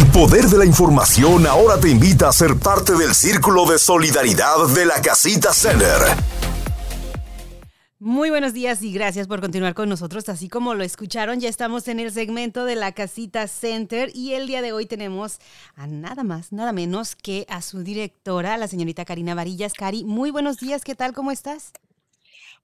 El 0.00 0.06
poder 0.12 0.46
de 0.46 0.56
la 0.56 0.64
información 0.64 1.46
ahora 1.46 1.78
te 1.78 1.90
invita 1.90 2.26
a 2.26 2.32
ser 2.32 2.56
parte 2.56 2.94
del 2.94 3.14
círculo 3.14 3.66
de 3.66 3.78
solidaridad 3.78 4.66
de 4.74 4.86
la 4.86 5.02
Casita 5.02 5.52
Center. 5.52 6.00
Muy 7.98 8.30
buenos 8.30 8.54
días 8.54 8.82
y 8.82 8.94
gracias 8.94 9.28
por 9.28 9.42
continuar 9.42 9.74
con 9.74 9.90
nosotros. 9.90 10.30
Así 10.30 10.48
como 10.48 10.72
lo 10.72 10.84
escucharon, 10.84 11.38
ya 11.38 11.50
estamos 11.50 11.86
en 11.86 12.00
el 12.00 12.10
segmento 12.12 12.64
de 12.64 12.76
la 12.76 12.92
Casita 12.92 13.46
Center 13.46 14.10
y 14.14 14.32
el 14.32 14.46
día 14.46 14.62
de 14.62 14.72
hoy 14.72 14.86
tenemos 14.86 15.38
a 15.74 15.86
nada 15.86 16.24
más, 16.24 16.50
nada 16.50 16.72
menos 16.72 17.14
que 17.14 17.44
a 17.50 17.60
su 17.60 17.82
directora, 17.82 18.56
la 18.56 18.68
señorita 18.68 19.04
Karina 19.04 19.34
Varillas. 19.34 19.74
Cari, 19.74 20.04
muy 20.04 20.30
buenos 20.30 20.56
días, 20.56 20.82
¿qué 20.82 20.94
tal? 20.94 21.12
¿Cómo 21.12 21.30
estás? 21.30 21.74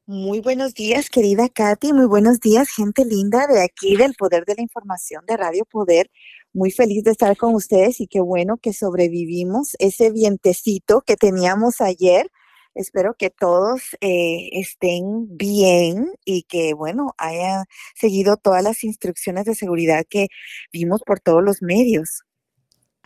Muy 0.06 0.40
buenos 0.40 0.72
días, 0.72 1.10
querida 1.10 1.48
Katy. 1.48 1.92
Muy 1.92 2.06
buenos 2.06 2.38
días, 2.38 2.68
gente 2.70 3.04
linda 3.04 3.48
de 3.48 3.60
aquí 3.60 3.96
del 3.96 4.14
Poder 4.14 4.44
de 4.44 4.54
la 4.54 4.62
Información 4.62 5.26
de 5.26 5.36
Radio 5.36 5.64
Poder. 5.64 6.10
Muy 6.56 6.70
feliz 6.70 7.04
de 7.04 7.10
estar 7.10 7.36
con 7.36 7.54
ustedes 7.54 8.00
y 8.00 8.06
qué 8.06 8.20
bueno 8.22 8.56
que 8.56 8.72
sobrevivimos 8.72 9.76
ese 9.78 10.10
vientecito 10.10 11.02
que 11.02 11.14
teníamos 11.16 11.82
ayer. 11.82 12.30
Espero 12.74 13.14
que 13.18 13.28
todos 13.28 13.82
eh, 14.00 14.48
estén 14.52 15.36
bien 15.36 16.08
y 16.24 16.44
que, 16.44 16.72
bueno, 16.72 17.14
hayan 17.18 17.66
seguido 17.94 18.38
todas 18.38 18.62
las 18.62 18.84
instrucciones 18.84 19.44
de 19.44 19.54
seguridad 19.54 20.06
que 20.08 20.28
vimos 20.72 21.02
por 21.04 21.20
todos 21.20 21.42
los 21.44 21.60
medios. 21.60 22.25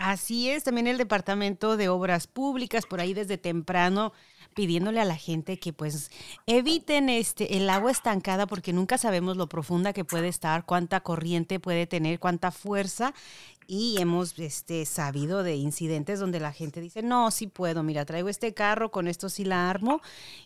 Así 0.00 0.48
es, 0.48 0.64
también 0.64 0.86
el 0.86 0.96
Departamento 0.96 1.76
de 1.76 1.90
Obras 1.90 2.26
Públicas, 2.26 2.86
por 2.86 3.00
ahí 3.00 3.12
desde 3.12 3.36
temprano 3.36 4.14
pidiéndole 4.54 4.98
a 4.98 5.04
la 5.04 5.14
gente 5.14 5.58
que 5.58 5.74
pues 5.74 6.10
eviten 6.46 7.10
este 7.10 7.58
el 7.58 7.68
agua 7.68 7.90
estancada 7.90 8.46
porque 8.46 8.72
nunca 8.72 8.96
sabemos 8.96 9.36
lo 9.36 9.50
profunda 9.50 9.92
que 9.92 10.06
puede 10.06 10.28
estar, 10.28 10.64
cuánta 10.64 11.00
corriente 11.00 11.60
puede 11.60 11.86
tener, 11.86 12.18
cuánta 12.18 12.50
fuerza 12.50 13.12
y 13.66 14.00
hemos 14.00 14.38
este, 14.38 14.86
sabido 14.86 15.42
de 15.42 15.56
incidentes 15.56 16.18
donde 16.18 16.40
la 16.40 16.52
gente 16.52 16.80
dice, 16.80 17.02
no, 17.02 17.30
sí 17.30 17.46
puedo, 17.46 17.82
mira, 17.82 18.06
traigo 18.06 18.30
este 18.30 18.54
carro, 18.54 18.90
con 18.90 19.06
esto 19.06 19.28
sí 19.28 19.44
la 19.44 19.68
armo, 19.68 20.00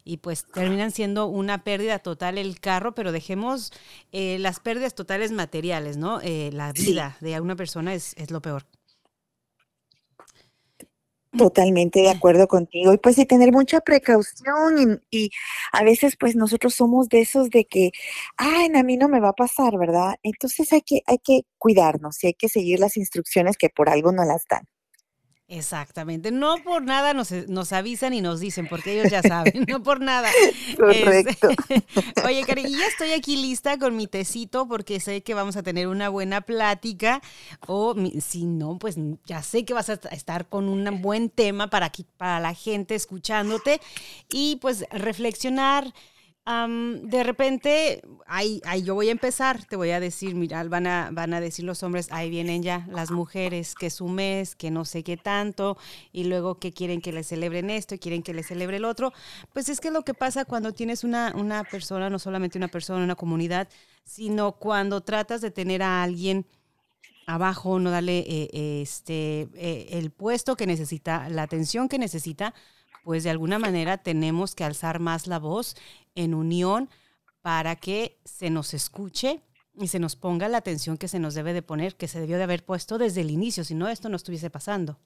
y 0.05 0.17
pues 0.17 0.47
terminan 0.47 0.91
siendo 0.91 1.27
una 1.27 1.63
pérdida 1.63 2.01
total 2.01 2.39
el 2.39 2.59
carro, 2.59 2.93
pero 2.97 3.13
dejemos 3.13 3.73
eh, 4.11 4.39
las 4.41 4.59
pérdidas 4.59 4.97
totales 4.97 5.31
materiales, 5.31 5.97
¿no? 5.97 6.21
Eh, 6.23 6.51
la 6.53 6.73
vida 6.73 7.17
de 7.21 7.41
una 7.41 7.55
persona 7.55 7.95
es, 7.95 8.15
es 8.19 8.33
lo 8.33 8.43
peor. 8.43 8.67
Totalmente 11.37 12.01
de 12.01 12.11
acuerdo 12.11 12.47
contigo. 12.47 12.93
Y 12.93 12.99
pues 12.99 13.17
de 13.17 13.27
tener 13.27 13.51
mucha 13.51 13.81
precaución 13.81 15.03
y, 15.11 15.31
a 15.73 15.83
veces 15.83 16.17
pues 16.19 16.37
nosotros 16.37 16.75
somos 16.75 17.09
de 17.09 17.21
esos 17.23 17.51
de 17.51 17.65
que, 17.65 17.91
ay, 18.37 18.69
a 18.75 18.83
mí 18.85 18.97
no 18.97 19.09
me 19.09 19.19
va 19.21 19.31
a 19.31 19.33
pasar, 19.33 19.77
¿verdad? 19.77 20.15
Entonces 20.23 20.73
hay 20.73 20.83
que, 20.83 21.03
hay 21.07 21.19
que 21.19 21.43
cuidarnos 21.59 22.23
y 22.23 22.29
hay 22.29 22.35
que 22.35 22.49
seguir 22.49 22.79
las 22.79 22.97
instrucciones 22.97 23.57
que 23.57 23.69
por 23.69 23.89
algo 23.89 24.13
no 24.13 24.25
las 24.25 24.45
dan. 24.49 24.67
Exactamente, 25.47 26.31
no 26.31 26.57
por 26.65 26.83
nada 26.83 27.13
nos, 27.13 27.31
nos, 27.31 27.75
avisan 27.75 28.15
y 28.15 28.23
nos 28.23 28.41
dicen, 28.41 28.67
porque 28.67 28.99
ellos 28.99 29.13
ya 29.13 29.21
saben, 29.21 29.67
no 29.69 29.83
por 29.83 30.01
nada. 30.01 30.31
Correcto. 30.79 31.49
oye, 32.25 32.45
Cari, 32.47 32.63
ya 32.63 32.87
estoy 32.87 33.13
aquí 33.13 33.37
lista 33.37 33.79
con 33.79 33.95
mi 33.95 34.07
tecito 34.07 34.67
porque 34.67 35.01
sé 35.01 35.23
que 35.23 35.35
vamos 35.35 35.57
a 35.57 35.63
tener 35.63 35.87
una 35.87 36.09
buena 36.09 36.41
plática 36.41 37.21
o 37.67 37.95
si 38.23 38.47
no, 38.47 38.79
pues 38.79 38.97
ya 39.27 39.43
sé 39.43 39.67
que 39.67 39.75
vas 39.75 39.91
a 39.91 40.01
estar 40.13 40.49
con 40.49 40.67
un 40.67 41.03
buen 41.03 41.29
tema 41.29 41.69
para, 41.69 41.87
aquí, 41.87 42.07
para 42.17 42.41
la 42.41 42.55
gente 42.55 42.95
escuchándote 42.95 43.83
y 44.31 44.57
pues 44.63 44.87
reflexionar 44.91 45.93
de 46.47 47.25
repente, 47.25 48.03
ahí, 48.27 48.61
ahí, 48.67 48.83
yo 48.83 48.95
voy 48.95 49.09
a 49.09 49.13
empezar, 49.13 49.65
te 49.65 49.77
voy 49.77 49.91
a 49.93 50.01
decir, 50.01 50.35
mira, 50.35 50.63
van 50.65 50.87
a, 50.87 51.09
van 51.11 51.33
a 51.33 51.41
decir 51.41 51.65
los 51.65 51.83
hombres, 51.83 52.09
ahí 52.11 52.29
vienen 52.29 52.63
ya 52.63 52.87
las 52.91 53.11
mujeres, 53.11 53.75
que 53.75 53.89
su 53.89 54.09
mes, 54.09 54.55
que 54.55 54.71
no 54.71 54.85
sé 54.85 55.03
qué 55.03 55.17
tanto, 55.17 55.79
y 56.13 56.25
luego 56.25 56.59
que 56.59 56.73
quieren 56.73 57.01
que 57.01 57.13
le 57.13 57.25
celebren 57.25 57.71
esto, 57.71 57.99
quieren 57.99 58.23
que 58.23 58.35
le 58.35 58.43
celebre 58.43 58.77
el 58.77 58.85
otro. 58.85 59.15
Pues 59.55 59.71
es 59.71 59.81
que 59.81 59.91
lo 59.91 60.03
que 60.03 60.13
pasa 60.13 60.45
cuando 60.45 60.73
tienes 60.73 61.03
una, 61.03 61.33
una 61.35 61.65
persona, 61.65 62.11
no 62.11 62.19
solamente 62.19 62.59
una 62.59 62.69
persona, 62.69 63.03
una 63.03 63.17
comunidad, 63.17 63.69
sino 64.05 64.53
cuando 64.53 65.01
tratas 65.01 65.41
de 65.41 65.51
tener 65.51 65.83
a 65.83 66.03
alguien 66.03 66.47
abajo, 67.27 67.79
no 67.79 67.91
darle 67.91 68.19
eh, 68.19 68.83
este, 68.83 69.49
eh, 69.55 69.89
el 69.93 70.11
puesto 70.11 70.57
que 70.57 70.67
necesita, 70.67 71.31
la 71.31 71.43
atención 71.43 71.89
que 71.89 71.99
necesita, 71.99 72.53
pues 73.05 73.23
de 73.23 73.31
alguna 73.31 73.59
manera 73.59 73.99
tenemos 73.99 74.55
que 74.55 74.65
alzar 74.65 74.99
más 74.99 75.29
la 75.29 75.39
voz 75.39 75.77
en 76.17 76.35
unión 76.35 76.89
para 77.43 77.77
que 77.77 78.19
se 78.25 78.51
nos 78.51 78.75
escuche 78.75 79.43
y 79.79 79.89
se 79.89 79.99
nos 79.99 80.17
ponga 80.17 80.49
la 80.49 80.59
atención 80.59 80.97
que 80.97 81.09
se 81.09 81.19
nos 81.19 81.35
debe 81.35 81.53
de 81.53 81.63
poner, 81.63 81.97
que 81.97 82.09
se 82.09 82.21
debió 82.21 82.39
de 82.39 82.45
haber 82.45 82.65
puesto 82.65 82.97
desde 82.97 83.21
el 83.21 83.31
inicio, 83.31 83.65
si 83.65 83.75
no 83.75 83.89
esto 83.89 84.09
no 84.09 84.17
estuviese 84.17 84.51
pasando. 84.51 84.99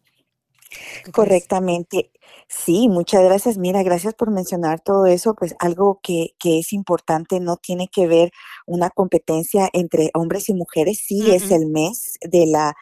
Correctamente. 1.13 2.11
Sí, 2.47 2.89
muchas 2.89 3.25
gracias. 3.25 3.59
Mira, 3.59 3.83
gracias 3.83 4.15
por 4.15 4.31
mencionar 4.31 4.81
todo 4.81 5.07
eso. 5.07 5.35
Pues 5.35 5.55
algo 5.59 6.01
que, 6.03 6.35
que 6.39 6.59
es 6.59 6.73
importante 6.73 7.41
no 7.41 7.57
tiene 7.57 7.89
que 7.89 8.07
ver 8.07 8.31
una 8.67 8.91
competencia 8.91 9.69
entre 9.73 10.11
hombres 10.15 10.49
y 10.49 10.55
mujeres. 10.55 11.03
Sí, 11.07 11.31
es 11.31 11.51
el 11.51 11.67
mes 11.67 12.19
de 12.21 12.47
la 12.47 12.75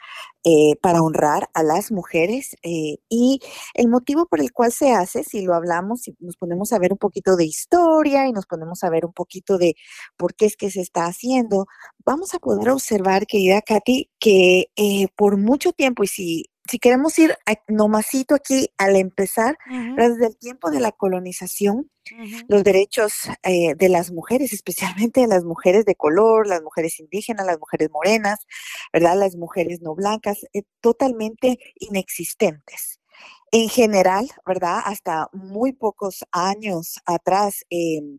eh, 0.48 0.76
para 0.80 1.02
honrar 1.02 1.50
a 1.54 1.64
las 1.64 1.90
mujeres 1.90 2.54
eh, 2.62 2.98
y 3.08 3.40
el 3.74 3.88
motivo 3.88 4.26
por 4.26 4.38
el 4.40 4.52
cual 4.52 4.70
se 4.70 4.92
hace, 4.92 5.24
si 5.24 5.42
lo 5.42 5.54
hablamos, 5.54 6.06
y 6.06 6.14
nos 6.20 6.36
ponemos 6.36 6.72
a 6.72 6.78
ver 6.78 6.92
un 6.92 6.98
poquito 6.98 7.34
de 7.34 7.44
historia 7.46 8.28
y 8.28 8.32
nos 8.32 8.46
ponemos 8.46 8.84
a 8.84 8.90
ver 8.90 9.04
un 9.04 9.12
poquito 9.12 9.58
de 9.58 9.74
por 10.16 10.36
qué 10.36 10.46
es 10.46 10.56
que 10.56 10.70
se 10.70 10.80
está 10.82 11.06
haciendo, 11.06 11.66
vamos 12.04 12.32
a 12.32 12.38
poder 12.38 12.70
observar, 12.70 13.26
querida 13.26 13.60
Katy, 13.60 14.08
que 14.20 14.70
eh, 14.76 15.08
por 15.16 15.36
mucho 15.36 15.72
tiempo, 15.72 16.04
y 16.04 16.06
si 16.06 16.44
si 16.68 16.78
queremos 16.78 17.18
ir 17.18 17.36
nomasito 17.68 18.34
aquí 18.34 18.68
al 18.78 18.96
empezar, 18.96 19.58
desde 19.96 20.26
el 20.26 20.36
tiempo 20.36 20.70
de 20.70 20.80
la 20.80 20.92
colonización, 20.92 21.90
los 22.48 22.62
derechos 22.62 23.12
eh, 23.42 23.74
de 23.74 23.88
las 23.88 24.12
mujeres, 24.12 24.52
especialmente 24.52 25.20
de 25.22 25.26
las 25.26 25.44
mujeres 25.44 25.84
de 25.84 25.96
color, 25.96 26.46
las 26.46 26.62
mujeres 26.62 27.00
indígenas, 27.00 27.46
las 27.46 27.58
mujeres 27.58 27.90
morenas, 27.90 28.46
¿verdad? 28.92 29.16
Las 29.18 29.36
mujeres 29.36 29.80
no 29.82 29.94
blancas, 29.94 30.44
eh, 30.52 30.62
totalmente 30.80 31.58
inexistentes. 31.76 33.00
En 33.52 33.68
general, 33.68 34.28
¿verdad? 34.46 34.80
Hasta 34.84 35.28
muy 35.32 35.72
pocos 35.72 36.24
años 36.32 36.98
atrás, 37.06 37.64
em, 37.70 38.18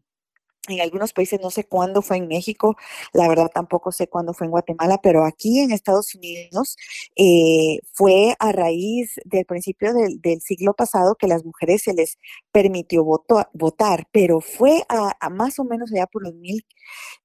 en 0.67 0.81
algunos 0.81 1.13
países, 1.13 1.39
no 1.41 1.49
sé 1.49 1.63
cuándo 1.65 2.01
fue 2.01 2.17
en 2.17 2.27
México, 2.27 2.75
la 3.13 3.27
verdad 3.27 3.49
tampoco 3.53 3.91
sé 3.91 4.07
cuándo 4.07 4.33
fue 4.33 4.45
en 4.45 4.51
Guatemala, 4.51 4.99
pero 5.01 5.25
aquí 5.25 5.59
en 5.59 5.71
Estados 5.71 6.13
Unidos 6.15 6.77
eh, 7.15 7.79
fue 7.93 8.35
a 8.39 8.51
raíz 8.51 9.15
del 9.25 9.45
principio 9.45 9.93
del, 9.93 10.41
siglo 10.41 10.73
pasado 10.73 11.15
que 11.15 11.27
las 11.27 11.43
mujeres 11.43 11.81
se 11.83 11.93
les 11.93 12.17
permitió 12.51 13.03
votar, 13.03 14.07
pero 14.11 14.39
fue 14.41 14.83
a, 14.89 15.29
más 15.29 15.59
o 15.59 15.63
menos 15.63 15.91
ya 15.93 16.05
por 16.07 16.23
los 16.23 16.33
mil, 16.35 16.65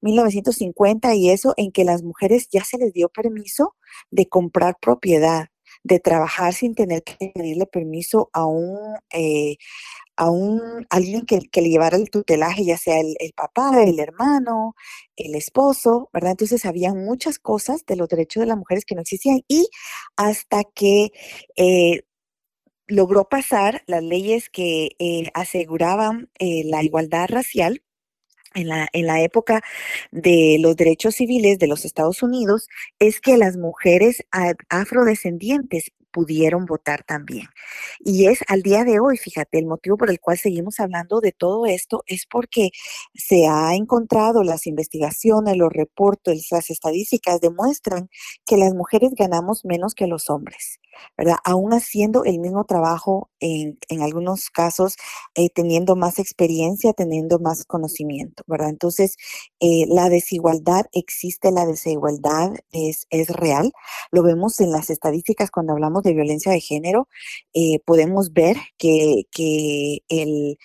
1950 0.01 1.13
y 1.15 1.29
eso 1.29 1.53
en 1.57 1.71
que 1.71 1.83
las 1.83 2.03
mujeres 2.03 2.47
ya 2.51 2.63
se 2.63 2.77
les 2.77 2.93
dio 2.93 3.09
permiso 3.09 3.75
de 4.11 4.27
comprar 4.27 4.77
propiedad 4.79 5.52
de 5.83 5.99
trabajar 5.99 6.53
sin 6.53 6.75
tener 6.75 7.03
que 7.03 7.31
pedirle 7.35 7.65
permiso 7.65 8.29
a 8.33 8.45
un, 8.45 8.95
eh, 9.11 9.57
a 10.17 10.29
un 10.31 10.85
alguien 10.89 11.25
que, 11.25 11.41
le 11.61 11.69
llevara 11.69 11.97
el 11.97 12.09
tutelaje, 12.09 12.65
ya 12.65 12.77
sea 12.77 12.99
el, 12.99 13.15
papá, 13.35 13.83
el 13.83 13.99
hermano, 13.99 14.75
el 15.15 15.35
esposo, 15.35 16.09
¿verdad? 16.13 16.31
Entonces 16.31 16.65
había 16.65 16.93
muchas 16.93 17.39
cosas 17.39 17.85
de 17.85 17.95
los 17.97 18.09
derechos 18.09 18.41
de 18.41 18.47
las 18.47 18.57
mujeres 18.57 18.85
que 18.85 18.95
no 18.95 19.01
existían 19.01 19.41
y 19.47 19.69
hasta 20.17 20.63
que 20.63 21.11
eh, 21.57 22.03
logró 22.87 23.29
pasar 23.29 23.83
las 23.87 24.03
leyes 24.03 24.49
que 24.49 24.91
eh, 24.99 25.29
aseguraban 25.33 26.29
la 26.39 26.83
igualdad 26.83 27.27
racial, 27.29 27.82
en 28.55 28.67
la, 28.67 28.87
en 28.93 29.07
la, 29.07 29.21
época 29.21 29.61
de 30.11 30.57
los 30.59 30.75
derechos 30.75 31.15
civiles 31.15 31.59
de 31.59 31.67
los 31.67 31.85
Estados 31.85 32.23
Unidos 32.23 32.67
es 32.99 33.21
que 33.21 33.37
las 33.37 33.57
mujeres 33.57 34.25
afrodescendientes 34.69 35.91
pudieron 36.13 36.65
votar 36.65 37.03
también. 37.03 37.47
Y 37.99 38.27
es 38.27 38.39
al 38.47 38.61
día 38.61 38.85
de 38.85 38.99
hoy, 38.99 39.17
fíjate, 39.17 39.59
el 39.59 39.65
motivo 39.65 39.97
por 39.97 40.09
el 40.09 40.21
cual 40.21 40.37
seguimos 40.37 40.79
hablando 40.79 41.19
de 41.19 41.33
todo 41.33 41.65
esto 41.65 42.03
es 42.05 42.25
porque 42.29 42.69
se 43.15 43.47
ha 43.47 43.75
encontrado 43.75 44.43
las 44.43 44.67
investigaciones, 44.67 45.57
los 45.57 45.73
reportes, 45.73 46.47
las 46.51 46.69
estadísticas 46.69 47.41
demuestran 47.41 48.09
que 48.45 48.57
las 48.57 48.73
mujeres 48.73 49.11
ganamos 49.17 49.65
menos 49.65 49.95
que 49.95 50.07
los 50.07 50.29
hombres. 50.29 50.79
¿Verdad? 51.17 51.37
Aún 51.43 51.73
haciendo 51.73 52.23
el 52.25 52.39
mismo 52.39 52.65
trabajo, 52.65 53.29
en, 53.39 53.77
algunos 54.01 54.49
casos, 54.49 54.95
eh, 55.35 55.49
teniendo 55.49 55.95
más 55.95 56.19
experiencia, 56.19 56.93
teniendo 56.93 57.39
más 57.39 57.65
conocimiento, 57.65 58.43
¿verdad? 58.47 58.69
Entonces, 58.69 59.17
eh, 59.59 59.85
la 59.87 60.09
desigualdad 60.09 60.85
existe, 60.93 61.51
la 61.51 61.65
desigualdad 61.65 62.53
es, 62.71 63.07
es 63.09 63.29
real. 63.29 63.73
Lo 64.11 64.23
vemos 64.23 64.59
en 64.59 64.71
las 64.71 64.89
estadísticas 64.89 65.51
cuando 65.51 65.73
hablamos 65.73 66.03
de 66.03 66.13
violencia 66.13 66.51
de 66.51 66.61
género. 66.61 67.07
Eh, 67.53 67.79
podemos 67.85 68.33
ver 68.33 68.57
que, 68.77 69.23
que 69.31 69.99
el 70.09 70.57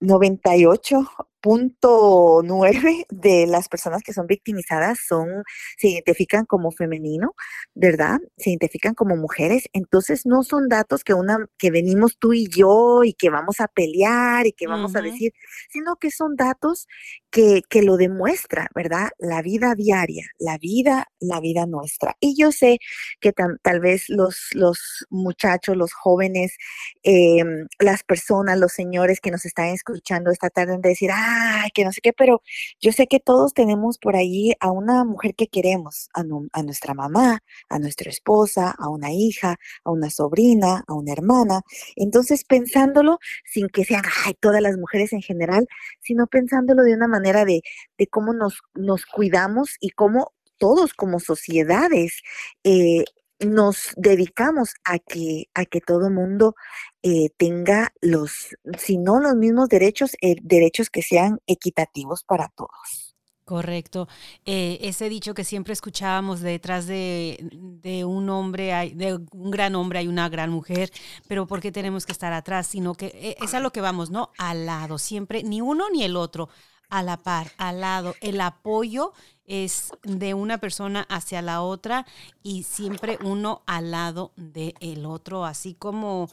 98 0.00 1.08
punto 1.40 2.42
nueve 2.44 3.06
de 3.10 3.46
las 3.46 3.68
personas 3.68 4.02
que 4.02 4.12
son 4.12 4.26
victimizadas 4.26 4.98
son, 5.06 5.44
se 5.78 5.88
identifican 5.88 6.44
como 6.46 6.70
femenino, 6.70 7.34
¿verdad? 7.74 8.18
Se 8.36 8.50
identifican 8.50 8.94
como 8.94 9.16
mujeres. 9.16 9.68
Entonces 9.72 10.26
no 10.26 10.42
son 10.42 10.68
datos 10.68 11.04
que 11.04 11.14
una, 11.14 11.38
que 11.58 11.70
venimos 11.70 12.18
tú 12.18 12.32
y 12.32 12.48
yo 12.48 13.04
y 13.04 13.14
que 13.14 13.30
vamos 13.30 13.60
a 13.60 13.68
pelear 13.68 14.46
y 14.46 14.52
que 14.52 14.66
vamos 14.66 14.96
a 14.96 15.02
decir, 15.02 15.32
sino 15.70 15.96
que 15.96 16.10
son 16.10 16.36
datos 16.36 16.86
que, 17.30 17.62
que 17.68 17.82
lo 17.82 17.96
demuestra, 17.96 18.68
¿verdad? 18.74 19.10
La 19.18 19.42
vida 19.42 19.74
diaria, 19.74 20.26
la 20.38 20.58
vida, 20.58 21.06
la 21.20 21.40
vida 21.40 21.66
nuestra. 21.66 22.16
Y 22.20 22.34
yo 22.40 22.52
sé 22.52 22.78
que 23.20 23.32
tal 23.32 23.80
vez 23.80 24.04
los, 24.08 24.48
los 24.52 25.06
muchachos, 25.10 25.76
los 25.76 25.92
jóvenes, 25.92 26.56
em, 27.02 27.66
las 27.78 28.02
personas, 28.02 28.58
los 28.58 28.72
señores 28.72 29.20
que 29.20 29.30
nos 29.30 29.44
están 29.44 29.66
escuchando 29.68 30.30
esta 30.30 30.50
tarde 30.50 30.78
de 30.78 30.88
decir, 30.88 31.10
ay, 31.26 31.70
que 31.74 31.84
no 31.84 31.92
sé 31.92 32.00
qué, 32.00 32.12
pero 32.12 32.42
yo 32.80 32.92
sé 32.92 33.06
que 33.06 33.20
todos 33.20 33.54
tenemos 33.54 33.98
por 33.98 34.16
ahí 34.16 34.52
a 34.60 34.70
una 34.70 35.04
mujer 35.04 35.34
que 35.34 35.48
queremos, 35.48 36.08
a, 36.14 36.22
nuestra 36.62 36.94
mamá, 36.94 37.40
a 37.68 37.78
nuestra 37.78 38.10
esposa, 38.10 38.74
a 38.78 38.88
una 38.88 39.12
hija, 39.12 39.56
a 39.84 39.90
una 39.90 40.10
sobrina, 40.10 40.84
a 40.86 40.94
una 40.94 41.12
hermana. 41.12 41.62
Entonces, 41.96 42.44
pensándolo, 42.44 43.18
sin 43.44 43.68
que 43.68 43.84
sean, 43.84 44.04
ay, 44.24 44.34
todas 44.40 44.62
las 44.62 44.76
mujeres 44.76 45.12
en 45.12 45.22
general, 45.22 45.66
sino 46.00 46.26
pensándolo 46.26 46.82
de 46.82 46.94
una 46.94 47.08
manera 47.08 47.44
de, 47.44 47.62
de 47.98 48.06
cómo 48.06 48.32
nos, 48.32 48.60
nos 48.74 49.06
cuidamos 49.06 49.76
y 49.80 49.90
cómo 49.90 50.32
todos 50.58 50.94
como 50.94 51.20
sociedades 51.20 52.22
eh, 52.64 53.04
nos 53.40 53.92
dedicamos 53.96 54.74
a 54.84 54.98
que, 54.98 55.48
a 55.54 55.64
que 55.64 55.80
todo 55.80 56.10
mundo 56.10 56.54
eh, 57.02 57.30
tenga 57.36 57.92
los, 58.00 58.56
si 58.78 58.98
no 58.98 59.20
los 59.20 59.34
mismos 59.34 59.68
derechos, 59.68 60.12
eh, 60.20 60.36
derechos 60.42 60.90
que 60.90 61.02
sean 61.02 61.38
equitativos 61.46 62.24
para 62.24 62.48
todos. 62.48 63.14
Correcto. 63.44 64.08
Eh, 64.44 64.78
ese 64.80 65.08
dicho 65.08 65.32
que 65.32 65.44
siempre 65.44 65.72
escuchábamos 65.72 66.40
detrás 66.40 66.86
de, 66.88 67.48
de, 67.52 68.04
un 68.04 68.28
hombre, 68.28 68.72
hay, 68.72 68.92
de 68.94 69.14
un 69.30 69.50
gran 69.52 69.76
hombre 69.76 70.00
hay 70.00 70.08
una 70.08 70.28
gran 70.28 70.50
mujer, 70.50 70.90
pero 71.28 71.46
¿por 71.46 71.60
qué 71.60 71.70
tenemos 71.70 72.06
que 72.06 72.12
estar 72.12 72.32
atrás? 72.32 72.66
Sino 72.66 72.94
que 72.94 73.36
es 73.40 73.54
a 73.54 73.60
lo 73.60 73.70
que 73.70 73.80
vamos, 73.80 74.10
¿no? 74.10 74.32
Al 74.36 74.66
lado, 74.66 74.98
siempre, 74.98 75.44
ni 75.44 75.60
uno 75.60 75.84
ni 75.90 76.02
el 76.02 76.16
otro, 76.16 76.48
a 76.88 77.02
la 77.02 77.16
par, 77.16 77.52
al 77.58 77.80
lado. 77.80 78.14
El 78.20 78.40
apoyo 78.40 79.12
es 79.44 79.92
de 80.02 80.34
una 80.34 80.58
persona 80.58 81.06
hacia 81.08 81.42
la 81.42 81.62
otra 81.62 82.06
y 82.42 82.64
siempre 82.64 83.18
uno 83.22 83.62
al 83.66 83.90
lado 83.90 84.32
del 84.36 84.74
el 84.80 85.06
otro, 85.06 85.44
así 85.44 85.74
como 85.74 86.28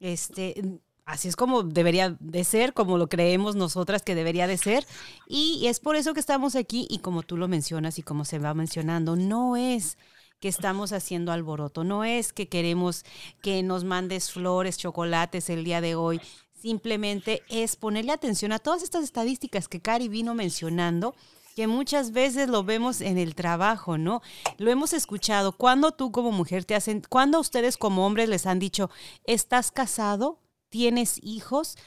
este 0.00 0.80
así 1.06 1.28
es 1.28 1.36
como 1.36 1.62
debería 1.62 2.16
de 2.18 2.44
ser, 2.44 2.74
como 2.74 2.98
lo 2.98 3.08
creemos 3.08 3.54
nosotras 3.54 4.02
que 4.02 4.16
debería 4.16 4.46
de 4.48 4.58
ser. 4.58 4.86
Y 5.28 5.66
es 5.66 5.80
por 5.80 5.96
eso 5.96 6.12
que 6.12 6.20
estamos 6.20 6.56
aquí 6.56 6.86
y 6.90 6.98
como 6.98 7.22
tú 7.22 7.36
lo 7.36 7.48
mencionas 7.48 7.98
y 7.98 8.02
como 8.02 8.24
se 8.24 8.40
va 8.40 8.54
mencionando, 8.54 9.16
no 9.16 9.56
es 9.56 9.96
que 10.40 10.48
estamos 10.48 10.92
haciendo 10.92 11.32
alboroto, 11.32 11.84
no 11.84 12.04
es 12.04 12.32
que 12.32 12.48
queremos 12.48 13.04
que 13.40 13.62
nos 13.62 13.84
mandes 13.84 14.30
flores, 14.30 14.76
chocolates 14.76 15.48
el 15.48 15.64
día 15.64 15.80
de 15.80 15.94
hoy, 15.94 16.20
simplemente 16.60 17.42
es 17.48 17.76
ponerle 17.76 18.12
atención 18.12 18.52
a 18.52 18.58
todas 18.58 18.82
estas 18.82 19.04
estadísticas 19.04 19.68
que 19.68 19.80
Cari 19.80 20.08
vino 20.08 20.34
mencionando 20.34 21.14
que 21.56 21.66
muchas 21.66 22.12
veces 22.12 22.50
lo 22.50 22.64
vemos 22.64 23.00
en 23.00 23.16
el 23.16 23.34
trabajo, 23.34 23.96
¿no? 23.96 24.20
Lo 24.58 24.70
hemos 24.70 24.92
escuchado. 24.92 25.52
Cuando 25.52 25.92
tú 25.92 26.12
como 26.12 26.30
mujer 26.30 26.66
te 26.66 26.74
hacen, 26.74 27.02
cuando 27.08 27.40
ustedes 27.40 27.78
como 27.78 28.06
hombres 28.06 28.28
les 28.28 28.44
han 28.44 28.58
dicho, 28.58 28.90
¿estás 29.24 29.70
casado? 29.70 30.38
¿Tienes 30.68 31.18
hijos? 31.22 31.78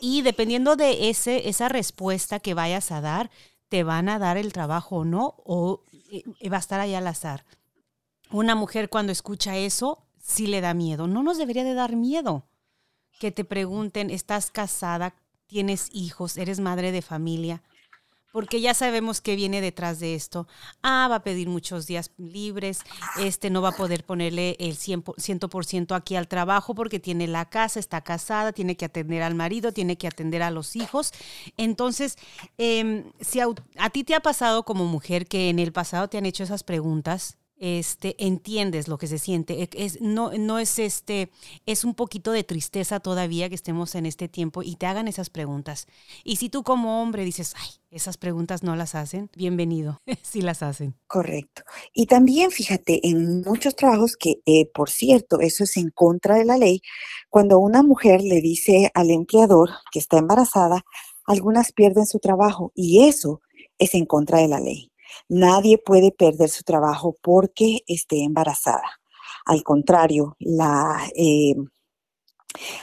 Y 0.00 0.22
dependiendo 0.22 0.74
de 0.74 1.08
ese, 1.08 1.48
esa 1.48 1.68
respuesta 1.68 2.40
que 2.40 2.54
vayas 2.54 2.90
a 2.90 3.00
dar, 3.00 3.30
te 3.68 3.84
van 3.84 4.08
a 4.08 4.18
dar 4.18 4.38
el 4.38 4.52
trabajo 4.52 4.96
o 4.96 5.04
no, 5.04 5.36
o 5.44 5.84
eh, 6.10 6.50
va 6.50 6.56
a 6.56 6.60
estar 6.60 6.80
ahí 6.80 6.94
al 6.94 7.06
azar. 7.06 7.44
Una 8.32 8.56
mujer 8.56 8.88
cuando 8.88 9.12
escucha 9.12 9.56
eso, 9.56 10.04
sí 10.20 10.48
le 10.48 10.60
da 10.60 10.74
miedo. 10.74 11.06
No 11.06 11.22
nos 11.22 11.38
debería 11.38 11.62
de 11.62 11.74
dar 11.74 11.94
miedo 11.94 12.48
que 13.18 13.30
te 13.32 13.44
pregunten, 13.44 14.10
¿estás 14.10 14.50
casada? 14.50 15.14
¿Tienes 15.46 15.88
hijos? 15.92 16.36
¿Eres 16.36 16.60
madre 16.60 16.92
de 16.92 17.02
familia? 17.02 17.62
porque 18.36 18.60
ya 18.60 18.74
sabemos 18.74 19.22
que 19.22 19.34
viene 19.34 19.62
detrás 19.62 19.98
de 19.98 20.14
esto. 20.14 20.46
Ah, 20.82 21.08
va 21.10 21.14
a 21.14 21.22
pedir 21.22 21.48
muchos 21.48 21.86
días 21.86 22.10
libres, 22.18 22.80
este 23.18 23.48
no 23.48 23.62
va 23.62 23.70
a 23.70 23.76
poder 23.78 24.04
ponerle 24.04 24.56
el 24.58 24.76
100%, 24.76 25.94
aquí 25.94 26.16
al 26.16 26.28
trabajo 26.28 26.74
porque 26.74 27.00
tiene 27.00 27.28
la 27.28 27.48
casa, 27.48 27.80
está 27.80 28.02
casada, 28.02 28.52
tiene 28.52 28.76
que 28.76 28.84
atender 28.84 29.22
al 29.22 29.34
marido, 29.34 29.72
tiene 29.72 29.96
que 29.96 30.06
atender 30.06 30.42
a 30.42 30.50
los 30.50 30.76
hijos. 30.76 31.12
Entonces, 31.56 32.18
em, 32.58 33.10
si 33.22 33.40
a 33.40 33.88
ti 33.88 34.04
te 34.04 34.14
ha 34.14 34.20
pasado 34.20 34.64
como 34.64 34.84
mujer 34.84 35.26
que 35.26 35.48
en 35.48 35.58
el 35.58 35.72
pasado 35.72 36.08
te 36.08 36.18
han 36.18 36.26
hecho 36.26 36.44
esas 36.44 36.62
preguntas, 36.62 37.38
este, 37.58 38.16
entiendes 38.18 38.88
lo 38.88 38.98
que 38.98 39.06
se 39.06 39.18
siente. 39.18 39.62
E, 39.62 39.70
es, 39.72 40.00
no, 40.00 40.32
no 40.32 40.58
es 40.58 40.78
este, 40.78 41.30
es 41.64 41.84
un 41.84 41.94
poquito 41.94 42.32
de 42.32 42.44
tristeza 42.44 43.00
todavía 43.00 43.48
que 43.48 43.54
estemos 43.54 43.94
en 43.94 44.06
este 44.06 44.28
tiempo 44.28 44.62
y 44.62 44.76
te 44.76 44.86
hagan 44.86 45.08
esas 45.08 45.30
preguntas. 45.30 45.86
Y 46.24 46.36
si 46.36 46.48
tú 46.48 46.62
como 46.62 47.02
hombre 47.02 47.24
dices, 47.24 47.54
ay, 47.56 47.70
esas 47.90 48.16
preguntas 48.16 48.62
no 48.62 48.76
las 48.76 48.94
hacen, 48.94 49.30
bienvenido, 49.36 50.00
sí 50.22 50.42
las 50.42 50.62
hacen. 50.62 50.94
Correcto. 51.06 51.62
Y 51.94 52.06
también 52.06 52.50
fíjate, 52.50 53.06
en 53.08 53.42
muchos 53.42 53.74
trabajos 53.74 54.16
que, 54.16 54.40
eh, 54.46 54.70
por 54.72 54.90
cierto, 54.90 55.40
eso 55.40 55.64
es 55.64 55.76
en 55.76 55.90
contra 55.90 56.36
de 56.36 56.44
la 56.44 56.58
ley, 56.58 56.82
cuando 57.30 57.58
una 57.58 57.82
mujer 57.82 58.20
le 58.22 58.40
dice 58.40 58.90
al 58.94 59.10
empleador 59.10 59.70
que 59.90 59.98
está 59.98 60.18
embarazada, 60.18 60.84
algunas 61.26 61.72
pierden 61.72 62.06
su 62.06 62.18
trabajo 62.18 62.72
y 62.74 63.04
eso 63.04 63.40
es 63.78 63.94
en 63.94 64.06
contra 64.06 64.38
de 64.38 64.48
la 64.48 64.60
ley. 64.60 64.90
Nadie 65.28 65.78
puede 65.78 66.12
perder 66.12 66.48
su 66.48 66.62
trabajo 66.62 67.16
porque 67.22 67.80
esté 67.86 68.22
embarazada. 68.22 69.00
Al 69.44 69.62
contrario, 69.62 70.36
eh, 71.16 71.54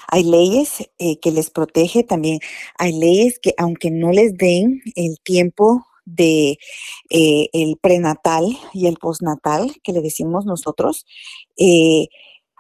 hay 0.08 0.24
leyes 0.24 0.90
eh, 0.98 1.20
que 1.20 1.32
les 1.32 1.50
protege 1.50 2.04
también. 2.04 2.40
Hay 2.78 2.94
leyes 2.94 3.40
que 3.40 3.54
aunque 3.58 3.92
no 3.92 4.12
les 4.12 4.36
den 4.38 4.82
el 4.96 5.20
tiempo 5.22 5.86
de 6.06 6.58
eh, 7.10 7.50
el 7.54 7.78
prenatal 7.82 8.46
y 8.74 8.88
el 8.88 8.98
postnatal 8.98 9.74
que 9.84 9.94
le 9.94 10.02
decimos 10.02 10.46
nosotros, 10.46 11.06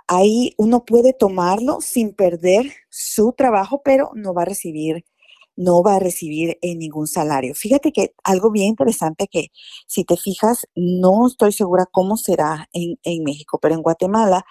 ahí 0.07 0.53
uno 0.57 0.85
puede 0.85 1.13
tomarlo 1.13 1.81
sin 1.81 2.13
perder 2.13 2.73
su 2.89 3.33
trabajo, 3.33 3.81
pero 3.83 4.11
no 4.15 4.33
va 4.33 4.43
a 4.43 4.45
recibir 4.45 5.05
no 5.55 5.83
va 5.83 5.95
a 5.95 5.99
recibir 5.99 6.57
en 6.61 6.79
ningún 6.79 7.07
salario. 7.07 7.55
Fíjate 7.55 7.91
que 7.91 8.13
algo 8.23 8.51
bien 8.51 8.69
interesante 8.69 9.27
que 9.27 9.47
si 9.87 10.03
te 10.05 10.17
fijas, 10.17 10.67
no 10.75 11.27
estoy 11.27 11.51
segura 11.51 11.85
cómo 11.91 12.17
será 12.17 12.69
en, 12.73 12.99
en 13.03 13.23
México, 13.23 13.59
pero 13.61 13.75
en 13.75 13.81
Guatemala, 13.81 14.45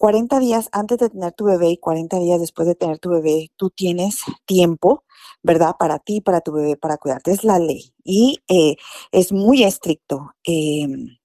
40 0.00 0.38
días 0.38 0.70
antes 0.72 0.96
de 0.98 1.10
tener 1.10 1.32
tu 1.34 1.44
bebé 1.44 1.68
y 1.70 1.76
40 1.76 2.18
días 2.20 2.40
después 2.40 2.66
de 2.66 2.74
tener 2.74 2.98
tu 2.98 3.10
bebé, 3.10 3.50
tú 3.56 3.68
tienes 3.68 4.20
tiempo, 4.46 5.04
¿verdad? 5.42 5.74
Para 5.78 5.98
ti, 5.98 6.22
para 6.22 6.40
tu 6.40 6.52
bebé, 6.52 6.76
para 6.76 6.96
cuidarte. 6.96 7.32
Es 7.32 7.44
la 7.44 7.58
ley 7.58 7.92
y 8.02 8.38
eh, 8.48 8.76
es 9.12 9.30
muy 9.30 9.62
estricto. 9.62 10.32
Em, 10.44 11.18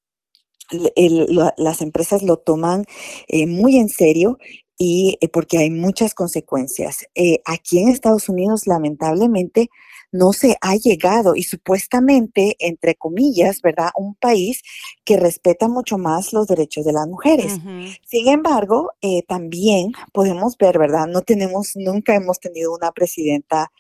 las 1.58 1.82
empresas 1.82 2.22
lo 2.24 2.38
toman 2.38 2.86
eh, 3.28 3.48
muy 3.48 3.78
en 3.78 3.88
serio 3.88 4.38
y 4.78 5.18
eh, 5.22 5.30
porque 5.30 5.58
hay 5.58 5.70
muchas 5.70 6.14
consecuencias. 6.14 7.06
Eh, 7.16 7.42
aquí 7.46 7.80
en 7.80 7.90
Estados 7.90 8.30
Unidos, 8.30 8.68
lamentablemente, 8.68 9.70
no 10.16 10.34
se 10.34 10.58
ha 10.62 10.76
llegado 10.76 11.36
y 11.36 11.44
supuestamente, 11.44 12.56
entre 12.60 12.96
comillas, 12.96 13.62
¿verdad? 13.62 13.90
Un 13.96 14.16
país 14.16 14.62
que 15.04 15.18
respeta 15.18 15.68
mucho 15.68 15.98
más 15.98 16.34
los 16.34 16.48
derechos 16.48 16.86
de 16.86 16.94
las 16.94 17.08
mujeres. 17.08 17.60
Sin 18.06 18.28
embargo, 18.30 18.92
eh, 19.02 19.24
también 19.28 19.92
podemos 20.14 20.58
ver, 20.58 20.80
¿verdad? 20.80 21.08
No 21.08 21.22
tenemos, 21.22 21.72
nunca 21.76 22.16
hemos 22.16 22.40
tenido 22.40 22.74
una 22.74 22.92
presidenta 22.92 23.72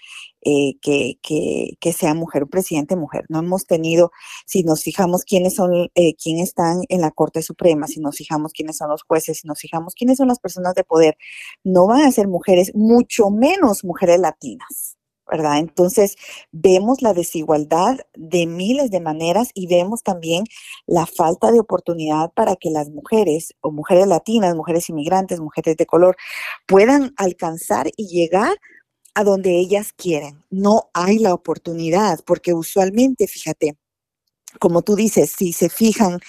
eh, 0.41 0.75
que, 0.81 1.17
que, 1.23 1.93
sea 1.93 2.13
mujer, 2.13 2.43
un 2.43 2.49
presidente 2.49 2.95
mujer. 2.95 3.25
No 3.29 3.39
hemos 3.39 3.65
tenido, 3.65 4.11
si 4.45 4.63
nos 4.63 4.83
fijamos 4.83 5.23
quiénes 5.23 5.55
son, 5.55 5.89
eh, 5.95 6.15
quiénes 6.21 6.49
están 6.49 6.81
en 6.89 7.01
la 7.01 7.11
Corte 7.11 7.41
Suprema, 7.41 7.87
si 7.87 7.99
nos 7.99 8.17
fijamos 8.17 8.51
quiénes 8.51 8.77
son 8.77 8.89
los 8.89 9.03
jueces, 9.03 9.39
si 9.39 9.47
nos 9.47 9.59
fijamos 9.59 9.95
quiénes 9.95 10.17
son 10.17 10.27
las 10.27 10.39
personas 10.39 10.75
de 10.75 10.83
poder, 10.83 11.17
no 11.63 11.87
van 11.87 12.01
a 12.01 12.11
ser 12.11 12.27
mujeres, 12.27 12.71
mucho 12.75 13.29
menos 13.31 13.83
mujeres 13.83 14.19
latinas. 14.19 14.97
¿Verdad? 15.29 15.59
Entonces, 15.59 16.15
vemos 16.51 17.01
la 17.01 17.13
desigualdad 17.13 17.99
de 18.15 18.45
miles 18.45 18.91
de 18.91 18.99
maneras 18.99 19.49
y 19.53 19.67
vemos 19.67 20.03
también 20.03 20.43
la 20.85 21.05
falta 21.05 21.51
de 21.51 21.59
oportunidad 21.59 22.31
para 22.33 22.55
que 22.55 22.69
las 22.69 22.89
mujeres 22.89 23.53
o 23.61 23.71
mujeres 23.71 24.07
latinas, 24.07 24.55
mujeres 24.55 24.89
inmigrantes, 24.89 25.39
mujeres 25.39 25.77
de 25.77 25.85
color 25.85 26.15
puedan 26.67 27.13
alcanzar 27.17 27.89
y 27.97 28.07
llegar 28.07 28.57
a 29.15 29.23
donde 29.23 29.57
ellas 29.59 29.93
quieren. 29.93 30.43
No 30.49 30.89
hay 30.93 31.19
la 31.19 31.33
oportunidad 31.33 32.19
porque 32.25 32.53
usualmente, 32.53 33.27
fíjate, 33.27 33.77
como 34.59 34.81
tú 34.81 34.95
dices, 34.95 35.31
si 35.31 35.53
se 35.53 35.69
fijan 35.69 36.19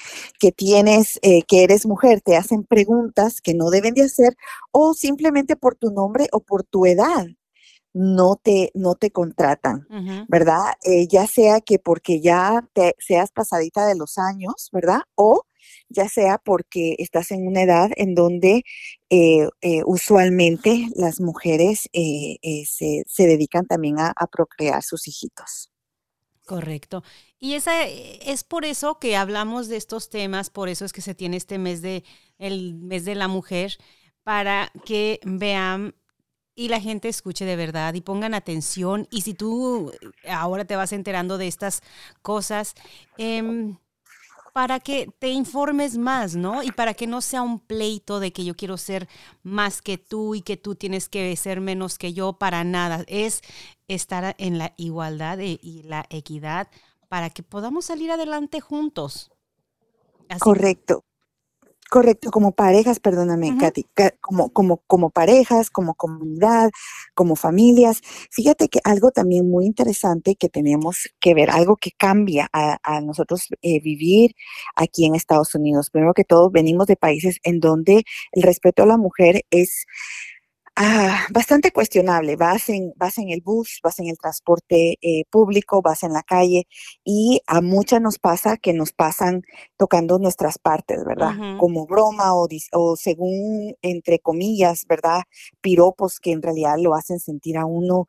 que 0.40 0.52
tienes, 0.52 1.18
eh, 1.22 1.42
que 1.42 1.62
eres 1.64 1.86
mujer, 1.86 2.20
te 2.20 2.36
hacen 2.36 2.64
preguntas 2.64 3.40
que 3.40 3.54
no 3.54 3.70
deben 3.70 3.94
de 3.94 4.02
hacer 4.02 4.36
o 4.72 4.94
simplemente 4.94 5.56
por 5.56 5.74
tu 5.76 5.90
nombre 5.90 6.28
o 6.32 6.40
por 6.40 6.64
tu 6.64 6.86
edad. 6.86 7.26
No 7.98 8.36
te, 8.36 8.70
no 8.74 8.94
te 8.94 9.10
contratan, 9.10 9.86
¿verdad? 10.28 10.74
Eh, 10.82 11.08
ya 11.08 11.26
sea 11.26 11.62
que 11.62 11.78
porque 11.78 12.20
ya 12.20 12.68
te, 12.74 12.94
seas 12.98 13.32
pasadita 13.32 13.86
de 13.86 13.96
los 13.96 14.18
años, 14.18 14.68
¿verdad? 14.70 15.00
O 15.14 15.44
ya 15.88 16.06
sea 16.06 16.36
porque 16.36 16.96
estás 16.98 17.30
en 17.30 17.46
una 17.46 17.62
edad 17.62 17.88
en 17.96 18.14
donde 18.14 18.64
eh, 19.08 19.48
eh, 19.62 19.80
usualmente 19.86 20.88
las 20.94 21.20
mujeres 21.20 21.88
se, 21.90 23.04
dedican 23.16 23.64
también 23.66 23.98
a, 23.98 24.12
a 24.14 24.26
procrear 24.26 24.82
sus 24.82 25.08
hijitos. 25.08 25.70
Correcto. 26.44 27.02
Y 27.38 27.54
esa 27.54 27.86
es 27.86 28.44
por 28.44 28.66
eso 28.66 28.98
que 28.98 29.16
hablamos 29.16 29.68
de 29.68 29.78
estos 29.78 30.10
temas, 30.10 30.50
por 30.50 30.68
eso 30.68 30.84
es 30.84 30.92
que 30.92 31.00
se 31.00 31.14
tiene 31.14 31.38
este 31.38 31.56
mes 31.56 31.80
de 31.80 32.04
el 32.36 32.74
mes 32.74 33.06
de 33.06 33.14
la 33.14 33.26
mujer 33.26 33.78
para 34.22 34.70
que 34.84 35.18
vean 35.24 35.94
y 36.56 36.68
la 36.68 36.80
gente 36.80 37.08
escuche 37.08 37.44
de 37.44 37.54
verdad 37.54 37.94
y 37.94 38.00
pongan 38.00 38.34
atención. 38.34 39.06
Y 39.10 39.20
si 39.20 39.34
tú 39.34 39.92
ahora 40.28 40.64
te 40.64 40.74
vas 40.74 40.92
enterando 40.92 41.38
de 41.38 41.46
estas 41.46 41.82
cosas, 42.22 42.74
em, 43.18 43.76
para 44.52 44.80
que 44.80 45.10
te 45.18 45.28
informes 45.28 45.98
más, 45.98 46.34
¿no? 46.34 46.62
Y 46.62 46.72
para 46.72 46.94
que 46.94 47.06
no 47.06 47.20
sea 47.20 47.42
un 47.42 47.60
pleito 47.60 48.20
de 48.20 48.32
que 48.32 48.42
yo 48.42 48.56
quiero 48.56 48.78
ser 48.78 49.06
más 49.42 49.82
que 49.82 49.98
tú 49.98 50.34
y 50.34 50.40
que 50.40 50.56
tú 50.56 50.74
tienes 50.74 51.10
que 51.10 51.36
ser 51.36 51.60
menos 51.60 51.98
que 51.98 52.14
yo, 52.14 52.32
para 52.32 52.64
nada. 52.64 53.04
Es 53.06 53.42
estar 53.86 54.34
en 54.38 54.56
la 54.56 54.72
igualdad 54.78 55.38
y 55.40 55.82
la 55.82 56.06
equidad 56.08 56.68
para 57.08 57.28
que 57.30 57.42
podamos 57.42 57.84
salir 57.84 58.10
adelante 58.10 58.60
juntos. 58.60 59.30
Correcto. 60.40 61.04
Correcto, 61.88 62.32
como 62.32 62.50
parejas, 62.50 62.98
perdóname, 62.98 63.56
Katy, 63.58 63.86
como, 64.20 64.50
como, 64.50 64.78
como 64.88 65.10
parejas, 65.10 65.70
como 65.70 65.94
comunidad, 65.94 66.70
como 67.14 67.36
familias. 67.36 68.00
Fíjate 68.32 68.68
que 68.68 68.80
algo 68.82 69.12
también 69.12 69.48
muy 69.48 69.66
interesante 69.66 70.34
que 70.34 70.48
tenemos 70.48 71.08
que 71.20 71.32
ver, 71.34 71.48
algo 71.48 71.76
que 71.76 71.92
cambia 71.92 72.48
a, 72.52 73.00
nosotros 73.00 73.48
eh, 73.62 73.80
vivir 73.80 74.34
aquí 74.74 75.06
en 75.06 75.14
Estados 75.14 75.54
Unidos. 75.54 75.90
Primero 75.90 76.12
que 76.12 76.24
todo, 76.24 76.50
venimos 76.50 76.88
de 76.88 76.96
países 76.96 77.38
en 77.44 77.60
donde 77.60 78.02
el 78.32 78.42
respeto 78.42 78.82
a 78.82 78.86
la 78.86 78.96
mujer 78.96 79.44
es 79.50 79.86
Ah, 80.78 81.26
bastante 81.30 81.72
cuestionable. 81.72 82.36
Vas 82.36 82.68
en, 82.68 82.92
vas 82.96 83.16
en 83.16 83.30
el 83.30 83.40
bus, 83.40 83.80
vas 83.82 83.98
en 83.98 84.08
el 84.08 84.18
transporte 84.18 84.98
eh, 85.00 85.24
público, 85.30 85.80
vas 85.80 86.02
en 86.02 86.12
la 86.12 86.22
calle 86.22 86.66
y 87.02 87.40
a 87.46 87.62
muchas 87.62 88.02
nos 88.02 88.18
pasa 88.18 88.58
que 88.58 88.74
nos 88.74 88.92
pasan 88.92 89.42
tocando 89.78 90.18
nuestras 90.18 90.58
partes, 90.58 91.02
¿verdad? 91.06 91.32
Como 91.58 91.86
broma 91.86 92.34
o, 92.34 92.46
o, 92.72 92.96
según, 92.96 93.74
entre 93.80 94.18
comillas, 94.18 94.84
¿verdad? 94.86 95.22
Piropos 95.62 96.20
que 96.20 96.32
en 96.32 96.42
realidad 96.42 96.76
lo 96.78 96.94
hacen 96.94 97.20
sentir 97.20 97.56
a 97.56 97.64
uno 97.64 98.04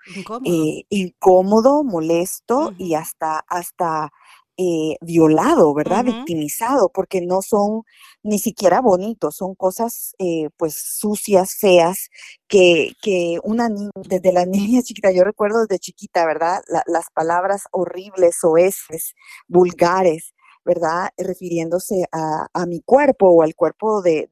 incómodo, 0.90 1.82
eh, 1.82 1.86
molesto 1.86 2.74
y 2.78 2.96
hasta, 2.96 3.46
hasta 3.48 4.12
eh, 4.58 4.98
violado, 5.02 5.74
¿verdad? 5.74 6.04
Victimizado, 6.04 6.90
porque 6.90 7.22
no 7.22 7.42
son 7.42 7.84
ni 8.24 8.40
siquiera 8.40 8.82
bonitos, 8.82 9.36
son 9.36 9.56
cosas 9.56 10.16
eh, 10.20 10.50
pues 10.58 10.76
sucias, 10.76 11.56
feas, 11.56 12.10
que, 12.48 12.94
que 13.02 13.40
una 13.44 13.70
niña, 13.70 13.92
desde 13.96 14.34
la 14.34 14.46
niña 14.46 14.82
chiquita, 14.82 15.12
yo 15.12 15.24
recuerdo 15.24 15.62
desde 15.62 15.80
chiquita, 15.80 16.26
¿verdad? 16.26 16.62
las 16.88 17.10
palabras 17.14 17.64
horribles, 17.72 18.44
oeces, 18.44 19.14
vulgares, 19.48 20.34
¿verdad? 20.68 21.10
Refiriéndose 21.18 22.04
a, 22.12 22.66
mi 22.68 22.82
cuerpo 22.82 23.30
o 23.30 23.42
al 23.42 23.56
cuerpo 23.56 24.02
de, 24.02 24.30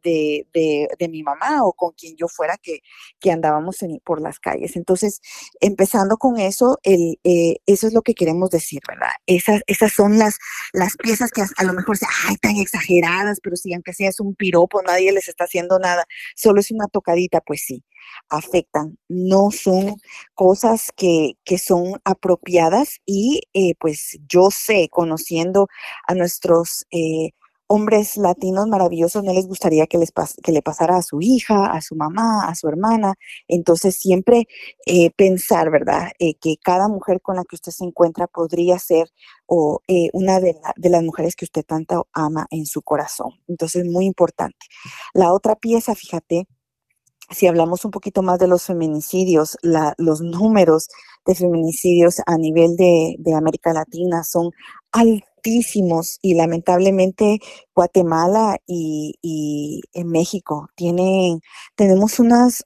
mi 1.10 1.24
mamá 1.24 1.64
o 1.64 1.72
con 1.72 1.94
quien 1.94 2.16
yo 2.18 2.28
fuera 2.28 2.58
que, 2.62 2.82
andábamos 3.32 3.78
por 4.04 4.22
las 4.22 4.40
calles. 4.40 4.76
Entonces, 4.76 5.20
empezando 5.60 6.18
con 6.18 6.38
eso, 6.38 6.78
el, 6.84 7.20
eh, 7.24 7.56
eso 7.66 7.88
es 7.88 7.94
lo 7.94 8.02
que 8.02 8.14
queremos 8.14 8.50
decir, 8.50 8.82
¿verdad? 8.88 9.10
Esas, 9.26 9.62
esas 9.66 9.94
son 9.94 10.20
las, 10.20 10.38
las 10.74 10.96
piezas 10.98 11.32
que 11.32 11.42
a, 11.42 11.64
lo 11.64 11.74
mejor 11.74 11.98
se, 11.98 12.06
ay, 12.28 12.36
tan 12.36 12.58
exageradas, 12.58 13.40
pero 13.42 13.56
si 13.56 13.74
aunque 13.74 13.94
sea 13.94 14.10
es 14.10 14.20
un 14.20 14.36
piropo, 14.36 14.82
nadie 14.84 15.12
les 15.12 15.28
está 15.28 15.46
haciendo 15.46 15.80
nada, 15.80 16.06
solo 16.36 16.60
es 16.60 16.70
una 16.70 16.88
tocadita, 16.88 17.42
pues 17.42 17.64
sí 17.66 17.84
afectan, 18.30 18.98
no 19.08 19.52
son 19.52 19.96
cosas 20.34 20.92
que, 20.96 21.36
son 21.58 22.02
apropiadas 22.04 23.00
y 23.06 23.42
eh, 23.54 23.76
pues 23.80 24.20
yo 24.28 24.50
sé, 24.52 24.90
conociendo 24.92 25.68
a 26.06 26.14
nuestros 26.26 26.86
eh, 26.92 27.32
hombres 27.68 28.18
latinos 28.18 28.68
maravillosos, 28.68 29.24
no 29.24 29.32
les 29.32 29.48
gustaría 29.48 29.86
que, 29.88 30.00
les 30.00 30.12
que 30.44 30.52
le 30.52 30.62
pasara 30.62 30.98
a 30.98 31.02
su 31.04 31.22
hija, 31.22 31.68
a 31.68 31.82
su 31.82 31.96
mamá, 31.96 32.48
a 32.48 32.56
su 32.56 32.68
hermana. 32.68 33.14
Entonces 33.48 33.96
siempre 33.96 34.48
eh, 34.88 35.12
pensar, 35.16 35.70
¿verdad? 35.72 36.10
que 36.20 36.58
cada 36.64 36.88
mujer 36.88 37.22
con 37.22 37.36
la 37.36 37.44
que 37.44 37.56
usted 37.56 37.72
se 37.72 37.86
encuentra 37.86 38.28
podría 38.28 38.80
ser 38.80 39.08
o, 39.46 39.82
una 40.14 40.40
de, 40.40 40.56
de 40.76 40.90
las 40.90 41.04
mujeres 41.04 41.36
que 41.36 41.46
usted 41.46 41.64
tanto 41.64 42.08
ama 42.14 42.48
en 42.50 42.66
su 42.66 42.82
corazón. 42.82 43.32
Entonces, 43.48 43.86
muy 43.86 44.06
importante. 44.06 44.66
La 45.14 45.34
otra 45.34 45.56
pieza, 45.56 45.96
fíjate, 45.96 46.48
si 47.30 47.48
hablamos 47.48 47.86
un 47.86 47.92
poquito 47.92 48.22
más 48.22 48.40
de 48.40 48.48
los 48.48 48.64
feminicidios, 48.64 49.58
los 49.98 50.22
números 50.22 50.88
de 51.26 51.36
feminicidios 51.36 52.22
a 52.26 52.38
nivel 52.38 52.76
de, 52.76 53.18
América 53.36 53.74
Latina 53.74 54.24
son 54.24 54.52
altísimos 55.46 56.20
y 56.22 56.36
lamentablemente 56.36 57.40
Guatemala 57.76 58.58
y, 58.68 59.82
en 59.94 60.08
México 60.10 60.70
tienen, 60.76 61.42
tenemos 61.76 62.20
unos 62.20 62.64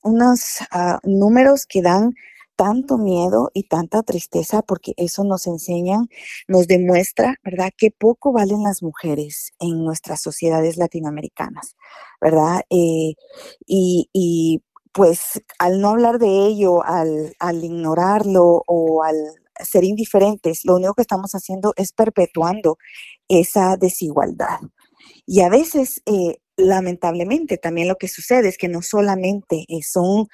ah, 0.72 1.00
números 1.04 1.66
que 1.66 1.82
dan 1.82 2.14
tanto 2.56 2.98
miedo 2.98 3.52
y 3.54 3.64
tanta 3.64 4.04
tristeza 4.04 4.62
porque 4.62 4.94
eso 4.98 5.24
nos 5.24 5.48
enseña, 5.48 6.00
nos 6.48 6.68
demuestra, 6.68 7.36
¿verdad?, 7.44 7.72
qué 7.78 7.90
poco 7.90 8.34
valen 8.34 8.64
las 8.64 8.84
mujeres 8.84 9.52
en 9.60 9.84
nuestras 9.84 10.22
sociedades 10.22 10.78
latinoamericanas, 10.78 11.76
¿verdad? 12.20 12.62
Eh, 12.70 13.14
y, 13.66 14.62
pues 14.92 15.42
al 15.60 15.80
no 15.80 15.90
hablar 15.90 16.20
de 16.20 16.48
ello, 16.48 16.84
al, 16.84 17.64
ignorarlo 17.64 18.64
o 18.68 19.04
al 19.04 19.16
ser 19.60 19.84
indiferentes, 19.84 20.66
lo 20.66 20.76
único 20.76 20.94
que 20.94 21.02
estamos 21.02 21.34
haciendo 21.34 21.74
es 21.76 21.94
perpetuando 21.94 22.78
esa 23.28 23.78
desigualdad. 23.78 24.60
Y 25.26 25.42
a 25.42 25.50
veces, 25.50 26.02
eh, 26.06 26.38
lamentablemente, 26.58 27.58
también 27.58 27.88
lo 27.88 27.98
que 27.98 28.08
sucede 28.08 28.50
es 28.50 28.58
que 28.58 28.68
no 28.68 28.82
solamente 28.82 29.66
son 29.84 30.28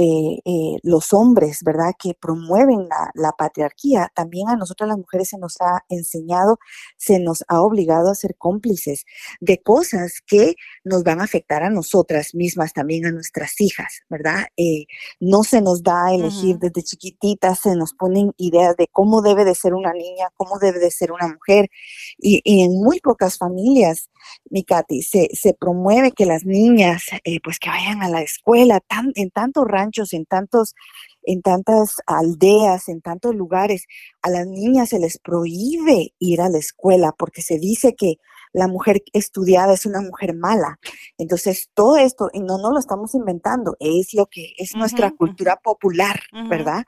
eh, 0.00 0.38
eh, 0.44 0.76
los 0.84 1.12
hombres, 1.12 1.64
¿verdad?, 1.64 1.92
que 1.98 2.14
promueven 2.14 2.88
la, 3.14 3.32
patriarquía, 3.36 4.12
también 4.14 4.48
a 4.48 4.54
nosotras 4.54 4.86
las 4.86 4.98
mujeres 4.98 5.30
se 5.30 5.38
nos 5.38 5.60
ha 5.60 5.84
enseñado, 5.88 6.60
se 6.96 7.18
nos 7.18 7.42
ha 7.48 7.60
obligado 7.62 8.08
a 8.08 8.14
ser 8.14 8.36
cómplices 8.38 9.04
de 9.40 9.60
cosas 9.60 10.20
que 10.24 10.54
nos 10.84 11.02
van 11.02 11.20
a 11.20 11.24
afectar 11.24 11.64
a 11.64 11.70
nosotras 11.70 12.32
mismas, 12.32 12.72
también 12.72 13.06
a 13.06 13.10
nuestras 13.10 13.60
hijas, 13.60 14.02
¿verdad? 14.08 14.44
Eh, 14.56 14.86
no 15.18 15.42
se 15.42 15.60
nos 15.62 15.82
da 15.82 16.06
a 16.06 16.14
elegir 16.14 16.58
desde 16.58 16.84
chiquititas, 16.84 17.58
se 17.58 17.74
nos 17.74 17.92
ponen 17.92 18.32
ideas 18.36 18.76
de 18.76 18.86
cómo 18.92 19.20
debe 19.20 19.44
de 19.44 19.56
ser 19.56 19.74
una 19.74 19.92
niña, 19.92 20.28
cómo 20.36 20.60
debe 20.60 20.78
de 20.78 20.92
ser 20.92 21.10
una 21.10 21.26
mujer, 21.26 21.70
y, 22.18 22.40
en 22.44 22.72
muy 22.80 23.00
pocas 23.00 23.36
familias, 23.36 24.10
mi 24.50 24.64
Katy, 24.64 25.02
se, 25.02 25.28
se 25.32 25.54
promueve 25.54 26.12
que 26.12 26.26
las 26.26 26.44
niñas, 26.44 27.04
pues 27.42 27.58
que 27.58 27.68
vayan 27.68 28.02
a 28.02 28.08
la 28.08 28.22
escuela, 28.22 28.80
tan, 28.80 29.12
en 29.14 29.30
tanto 29.30 29.64
rango, 29.64 29.88
en 30.12 30.26
tantos, 30.26 30.74
en 31.22 31.42
tantas 31.42 31.96
aldeas, 32.06 32.88
en 32.88 33.00
tantos 33.00 33.34
lugares, 33.34 33.86
a 34.22 34.30
las 34.30 34.46
niñas 34.46 34.90
se 34.90 34.98
les 34.98 35.18
prohíbe 35.18 36.14
ir 36.18 36.40
a 36.40 36.48
la 36.48 36.58
escuela 36.58 37.14
porque 37.16 37.42
se 37.42 37.58
dice 37.58 37.94
que 37.94 38.16
la 38.52 38.66
mujer 38.66 39.02
estudiada 39.12 39.74
es 39.74 39.84
una 39.84 40.00
mujer 40.00 40.34
mala. 40.34 40.78
Entonces, 41.18 41.68
todo 41.74 41.96
esto, 41.96 42.30
y 42.32 42.40
no, 42.40 42.58
no 42.58 42.72
lo 42.72 42.78
estamos 42.78 43.14
inventando, 43.14 43.76
es 43.78 44.14
lo 44.14 44.26
que 44.26 44.54
es 44.56 44.74
nuestra 44.74 45.10
cultura 45.10 45.56
popular, 45.56 46.20
¿verdad? 46.48 46.84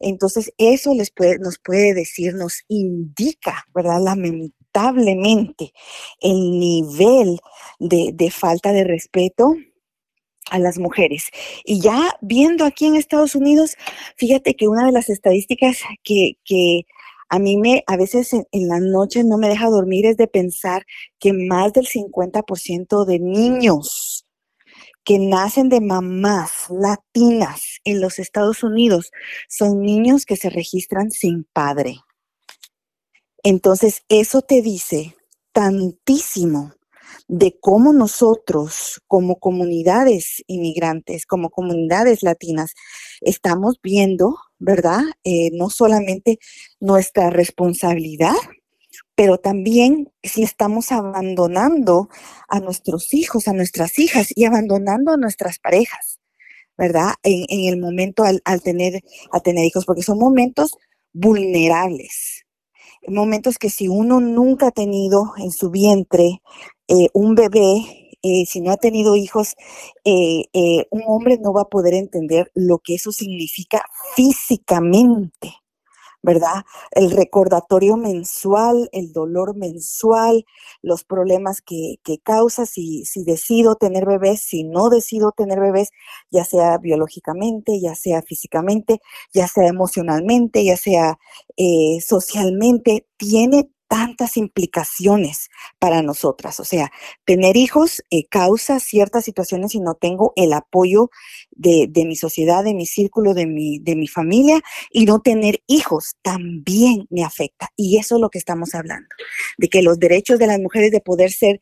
Entonces, 0.00 0.52
eso 0.56 0.94
les 0.94 1.10
puede, 1.10 1.38
nos 1.38 1.58
puede 1.58 1.92
decir, 1.94 2.34
nos 2.34 2.64
indica, 2.68 3.66
¿verdad? 3.74 4.00
Lamentablemente, 4.74 5.72
el 6.20 6.58
nivel 6.58 7.38
de, 7.78 8.30
falta 8.30 8.72
de 8.72 8.82
respeto 8.82 9.54
a 10.50 10.58
las 10.58 10.78
mujeres. 10.78 11.28
Y 11.64 11.80
ya 11.80 12.16
viendo 12.20 12.64
aquí 12.64 12.86
en 12.86 12.96
Estados 12.96 13.36
Unidos, 13.36 13.76
fíjate 14.16 14.54
que 14.54 14.66
una 14.66 14.84
de 14.86 14.92
las 14.92 15.10
estadísticas 15.10 15.78
que, 16.02 16.86
a 17.28 17.38
mí 17.38 17.56
me, 17.56 17.84
a 17.86 17.96
veces 17.96 18.32
en, 18.32 18.68
la 18.68 18.80
noche 18.80 19.22
no 19.22 19.38
me 19.38 19.48
deja 19.48 19.68
dormir 19.68 20.06
es 20.06 20.16
de 20.16 20.26
pensar 20.26 20.84
que 21.20 21.32
más 21.32 21.72
del 21.72 21.86
50% 21.86 23.04
de 23.04 23.20
niños 23.20 24.26
que 25.04 25.18
nacen 25.18 25.68
de 25.68 25.80
mamás 25.80 26.66
latinas 26.70 27.78
en 27.84 28.00
los 28.00 28.18
Estados 28.18 28.64
Unidos 28.64 29.12
son 29.48 29.82
niños 29.82 30.26
que 30.26 30.36
se 30.36 30.50
registran 30.50 31.10
sin 31.10 31.44
padre. 31.44 31.98
Entonces, 33.44 34.02
eso 34.08 34.40
te 34.40 34.62
dice 34.62 35.16
tantísimo 35.52 36.72
de 37.28 37.58
cómo 37.60 37.92
nosotros 37.92 39.02
como 39.06 39.38
comunidades 39.38 40.42
inmigrantes, 40.46 41.26
como 41.26 41.50
comunidades 41.50 42.22
latinas, 42.22 42.72
estamos 43.20 43.78
viendo, 43.82 44.36
¿verdad? 44.58 45.02
Eh, 45.24 45.50
no 45.52 45.68
solamente 45.68 46.38
nuestra 46.80 47.28
responsabilidad, 47.28 48.34
pero 49.14 49.36
también 49.36 50.10
si 50.22 50.42
estamos 50.42 50.90
abandonando 50.90 52.08
a 52.48 52.60
nuestros 52.60 53.12
hijos, 53.12 53.46
a 53.46 53.52
nuestras 53.52 53.98
hijas 53.98 54.28
y 54.34 54.46
abandonando 54.46 55.12
a 55.12 55.18
nuestras 55.18 55.58
parejas, 55.58 56.18
¿verdad? 56.78 57.12
En, 57.22 57.44
el 57.68 57.78
momento 57.78 58.24
al, 58.24 58.40
tener, 58.62 59.02
al 59.32 59.42
tener 59.42 59.66
hijos, 59.66 59.84
porque 59.84 60.02
son 60.02 60.18
momentos 60.18 60.76
vulnerables, 61.12 62.43
momentos 63.08 63.58
que 63.58 63.70
si 63.70 63.88
uno 63.88 64.20
nunca 64.20 64.68
ha 64.68 64.70
tenido 64.70 65.32
en 65.38 65.50
su 65.50 65.70
vientre 65.70 66.42
eh, 66.88 67.08
un 67.14 67.34
bebé, 67.34 68.10
eh, 68.22 68.44
si 68.46 68.60
no 68.60 68.70
ha 68.72 68.76
tenido 68.76 69.16
hijos, 69.16 69.54
eh, 70.04 70.44
un 70.90 71.02
hombre 71.06 71.38
no 71.38 71.52
va 71.52 71.62
a 71.62 71.68
poder 71.68 71.94
entender 71.94 72.50
lo 72.54 72.78
que 72.78 72.94
eso 72.94 73.12
significa 73.12 73.82
físicamente. 74.16 75.63
¿Verdad? 76.24 76.64
El 76.92 77.10
recordatorio 77.10 77.96
mensual, 77.98 78.88
el 78.92 79.12
dolor 79.12 79.56
mensual, 79.56 80.46
los 80.82 81.04
problemas 81.04 81.60
que, 81.60 81.96
que 82.02 82.18
causa 82.18 82.64
si, 82.64 83.04
si 83.04 83.24
decido 83.24 83.76
tener 83.76 84.06
bebés, 84.06 84.40
si 84.40 84.64
no 84.64 84.88
decido 84.88 85.32
tener 85.32 85.60
bebés, 85.60 85.90
ya 86.30 86.44
sea 86.44 86.78
biológicamente, 86.78 87.78
ya 87.78 87.94
sea 87.94 88.22
físicamente, 88.22 89.00
ya 89.34 89.46
sea 89.46 89.66
emocionalmente, 89.68 90.64
ya 90.64 90.78
sea 90.78 91.18
eh, 91.58 91.98
socialmente, 92.00 93.06
tiene 93.18 93.68
tantas 93.94 94.36
implicaciones 94.36 95.50
para 95.78 96.02
nosotras. 96.02 96.58
O 96.58 96.64
sea, 96.64 96.90
tener 97.24 97.56
hijos 97.56 98.02
eh, 98.10 98.26
causa 98.26 98.80
ciertas 98.80 99.24
situaciones 99.24 99.70
si 99.70 99.78
no 99.78 99.94
tengo 99.94 100.32
el 100.34 100.52
apoyo 100.52 101.10
de, 101.52 101.88
mi 102.04 102.16
sociedad, 102.16 102.64
de 102.64 102.74
mi 102.74 102.86
círculo, 102.86 103.34
de 103.34 103.46
mi, 103.46 103.78
de 103.78 103.94
mi 103.94 104.08
familia, 104.08 104.60
y 104.90 105.04
no 105.04 105.20
tener 105.20 105.62
hijos 105.68 106.16
también 106.22 107.06
me 107.08 107.22
afecta. 107.22 107.68
Y 107.76 107.98
eso 107.98 108.16
es 108.16 108.20
lo 108.20 108.30
que 108.30 108.38
estamos 108.38 108.74
hablando, 108.74 109.08
de 109.58 109.68
que 109.68 109.80
los 109.80 110.00
derechos 110.00 110.40
de 110.40 110.48
las 110.48 110.58
mujeres 110.58 110.90
de 110.90 111.00
poder 111.00 111.30
ser... 111.30 111.60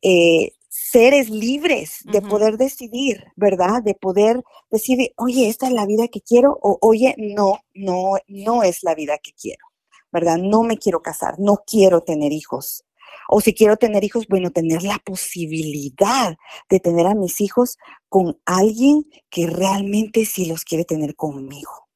Eh, 0.00 0.52
seres 0.68 1.30
libres 1.30 2.00
de 2.04 2.20
poder 2.20 2.56
decidir, 2.56 3.24
¿verdad? 3.36 3.80
De 3.82 3.94
poder 3.94 4.42
decir, 4.72 5.12
oye, 5.16 5.48
esta 5.48 5.66
es 5.66 5.72
la 5.72 5.86
vida 5.86 6.08
que 6.08 6.20
quiero 6.20 6.58
o 6.62 6.78
oye, 6.80 7.14
no, 7.16 7.60
no, 7.74 8.14
no 8.26 8.62
es 8.64 8.82
la 8.82 8.96
vida 8.96 9.18
que 9.18 9.32
quiero. 9.32 9.73
¿Verdad? 10.14 10.38
No 10.38 10.62
me 10.62 10.78
quiero 10.78 11.02
casar, 11.02 11.34
no 11.40 11.64
quiero 11.66 12.00
tener 12.00 12.32
hijos. 12.32 12.84
O 13.28 13.40
si 13.40 13.52
quiero 13.52 13.76
tener 13.76 14.04
hijos, 14.04 14.28
bueno, 14.28 14.50
tener 14.50 14.84
la 14.84 14.98
posibilidad 15.04 16.36
de 16.70 16.80
tener 16.80 17.06
a 17.06 17.14
mis 17.14 17.40
hijos 17.40 17.78
con 18.08 18.38
alguien 18.46 19.06
que 19.28 19.48
realmente 19.48 20.24
sí 20.24 20.46
los 20.46 20.64
quiere 20.64 20.84
tener 20.84 21.16
conmigo. 21.16 21.88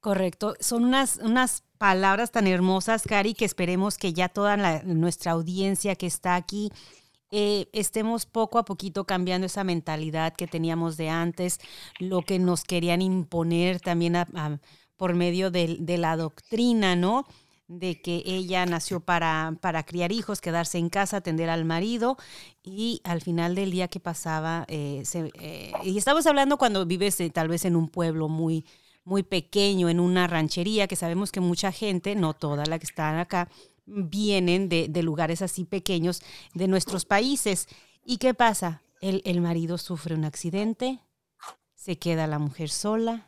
Correcto. 0.00 0.54
Son 0.60 0.84
unas, 0.84 1.18
unas 1.18 1.62
palabras 1.78 2.32
tan 2.32 2.46
hermosas, 2.46 3.02
Cari, 3.02 3.34
que 3.34 3.44
esperemos 3.44 3.98
que 3.98 4.14
ya 4.14 4.28
toda 4.28 4.82
nuestra 4.84 5.32
audiencia 5.32 5.94
que 5.94 6.06
está 6.06 6.36
aquí 6.36 6.70
eh, 7.30 7.68
estemos 7.72 8.26
poco 8.26 8.58
a 8.58 8.64
poquito 8.64 9.04
cambiando 9.04 9.46
esa 9.46 9.64
mentalidad 9.64 10.34
que 10.34 10.46
teníamos 10.46 10.96
de 10.96 11.08
antes, 11.08 11.58
lo 11.98 12.22
que 12.22 12.38
nos 12.38 12.62
querían 12.64 13.00
imponer 13.00 13.80
también 13.80 14.16
a 14.16 14.60
por 15.02 15.14
medio 15.14 15.50
de, 15.50 15.96
la 15.98 16.16
doctrina, 16.16 16.94
¿no? 16.94 17.26
de 17.66 18.00
que 18.00 18.22
ella 18.24 18.64
nació 18.66 19.00
para, 19.00 19.52
para, 19.60 19.82
criar 19.82 20.12
hijos, 20.12 20.40
quedarse 20.40 20.78
en 20.78 20.90
casa, 20.90 21.16
atender 21.16 21.50
al 21.50 21.64
marido 21.64 22.16
y 22.62 23.00
al 23.02 23.20
final 23.20 23.56
del 23.56 23.72
día 23.72 23.88
que 23.88 23.98
pasaba, 23.98 24.64
eh, 24.68 25.02
eh, 25.40 25.72
y 25.82 25.98
estamos 25.98 26.24
hablando 26.26 26.56
cuando 26.56 26.86
vives 26.86 27.20
eh, 27.20 27.30
tal 27.30 27.48
vez 27.48 27.64
en 27.64 27.74
un 27.74 27.88
pueblo 27.88 28.28
muy, 28.28 28.64
muy 29.02 29.24
pequeño, 29.24 29.88
en 29.88 29.98
una 29.98 30.28
ranchería, 30.28 30.86
que 30.86 30.94
sabemos 30.94 31.32
que 31.32 31.40
mucha 31.40 31.72
gente, 31.72 32.14
no 32.14 32.32
toda 32.32 32.64
la 32.66 32.78
que 32.78 32.86
están 32.86 33.18
acá, 33.18 33.48
vienen 33.86 34.68
de, 34.68 34.86
de 34.88 35.02
lugares 35.02 35.42
así 35.42 35.64
pequeños 35.64 36.22
de 36.54 36.68
nuestros 36.68 37.06
países. 37.06 37.66
¿Y 38.04 38.18
qué 38.18 38.34
pasa? 38.34 38.82
El, 39.00 39.20
el 39.24 39.40
marido 39.40 39.78
sufre 39.78 40.14
un 40.14 40.24
accidente, 40.24 41.00
se 41.74 41.98
queda 41.98 42.28
la 42.28 42.38
mujer 42.38 42.70
sola. 42.70 43.26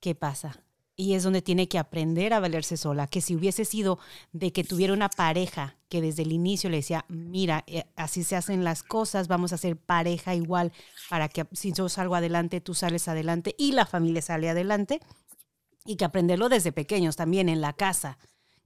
¿Qué 0.00 0.14
pasa? 0.14 0.67
Y 1.00 1.14
es 1.14 1.22
donde 1.22 1.42
tiene 1.42 1.68
que 1.68 1.78
aprender 1.78 2.34
a 2.34 2.40
valerse 2.40 2.76
sola. 2.76 3.06
Que 3.06 3.20
si 3.20 3.36
hubiese 3.36 3.64
sido 3.64 4.00
de 4.32 4.52
que 4.52 4.64
tuviera 4.64 4.92
una 4.92 5.08
pareja 5.08 5.76
que 5.88 6.02
desde 6.02 6.24
el 6.24 6.32
inicio 6.32 6.68
le 6.68 6.78
decía, 6.78 7.04
mira, 7.08 7.62
eh, 7.68 7.84
así 7.94 8.24
se 8.24 8.34
hacen 8.34 8.64
las 8.64 8.82
cosas, 8.82 9.28
vamos 9.28 9.52
a 9.52 9.58
ser 9.58 9.76
pareja 9.76 10.34
igual 10.34 10.72
para 11.08 11.28
que 11.28 11.46
si 11.52 11.72
yo 11.72 11.88
salgo 11.88 12.16
adelante, 12.16 12.60
tú 12.60 12.74
sales 12.74 13.06
adelante 13.06 13.54
y 13.56 13.72
la 13.72 13.86
familia 13.86 14.20
sale 14.20 14.50
adelante. 14.50 15.00
Y 15.86 15.94
que 15.94 16.04
aprenderlo 16.04 16.48
desde 16.48 16.72
pequeños 16.72 17.14
también 17.14 17.48
en 17.48 17.60
la 17.60 17.74
casa, 17.74 18.18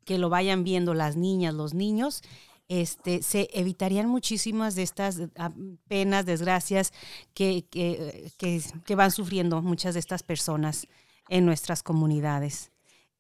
que 0.06 0.16
lo 0.16 0.30
vayan 0.30 0.64
viendo 0.64 0.94
las 0.94 1.16
niñas, 1.16 1.52
los 1.52 1.74
niños. 1.74 2.22
Este, 2.66 3.22
se 3.22 3.50
evitarían 3.52 4.08
muchísimas 4.08 4.74
de 4.74 4.84
estas 4.84 5.20
ah, 5.36 5.52
penas, 5.86 6.24
desgracias 6.24 6.94
que, 7.34 7.66
que, 7.70 8.30
que 8.38 8.94
van 8.94 9.10
sufriendo 9.10 9.60
muchas 9.60 9.92
de 9.92 10.00
estas 10.00 10.22
personas 10.22 10.88
en 11.28 11.46
nuestras 11.46 11.82
comunidades. 11.82 12.72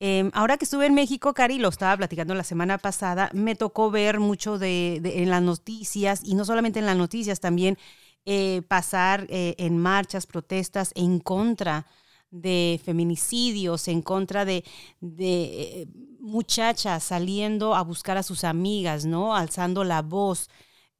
Em, 0.04 0.32
ahora 0.34 0.56
que 0.56 0.64
estuve 0.64 0.86
en 0.86 0.94
México, 0.94 1.32
Cari, 1.32 1.58
lo 1.58 1.68
estaba 1.68 1.96
platicando 1.96 2.34
la 2.34 2.42
semana 2.42 2.76
pasada, 2.76 3.30
me 3.34 3.54
tocó 3.54 3.88
ver 3.92 4.18
mucho 4.18 4.58
de, 4.58 4.96
en 4.96 5.30
las 5.30 5.42
noticias, 5.42 6.22
y 6.24 6.34
no 6.34 6.44
solamente 6.44 6.80
en 6.80 6.86
las 6.86 6.96
noticias, 6.96 7.38
también 7.38 7.78
eh, 8.26 8.62
pasar 8.66 9.28
eh, 9.30 9.54
en 9.58 9.78
marchas, 9.78 10.26
protestas 10.26 10.90
en 10.96 11.20
contra 11.20 11.86
de 12.32 12.80
feminicidios, 12.84 13.86
en 13.86 14.02
contra 14.02 14.44
de, 14.44 14.64
de, 15.00 15.86
muchachas 16.18 17.04
saliendo 17.04 17.76
a 17.76 17.82
buscar 17.82 18.16
a 18.16 18.24
sus 18.24 18.42
amigas, 18.42 19.04
¿no? 19.04 19.36
Alzando 19.36 19.84
la 19.84 20.02
voz. 20.02 20.50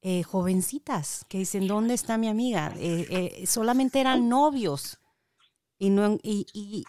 Eh, 0.05 0.23
jovencitas 0.25 1.25
que 1.29 1.39
dicen, 1.39 1.69
¿dónde 1.69 1.95
está 1.95 2.19
mi 2.19 2.27
amiga? 2.27 2.75
solamente 3.47 4.01
eran 4.01 4.29
novios 4.29 4.99
y, 5.83 5.91
no, 5.91 6.17
y, 6.23 6.47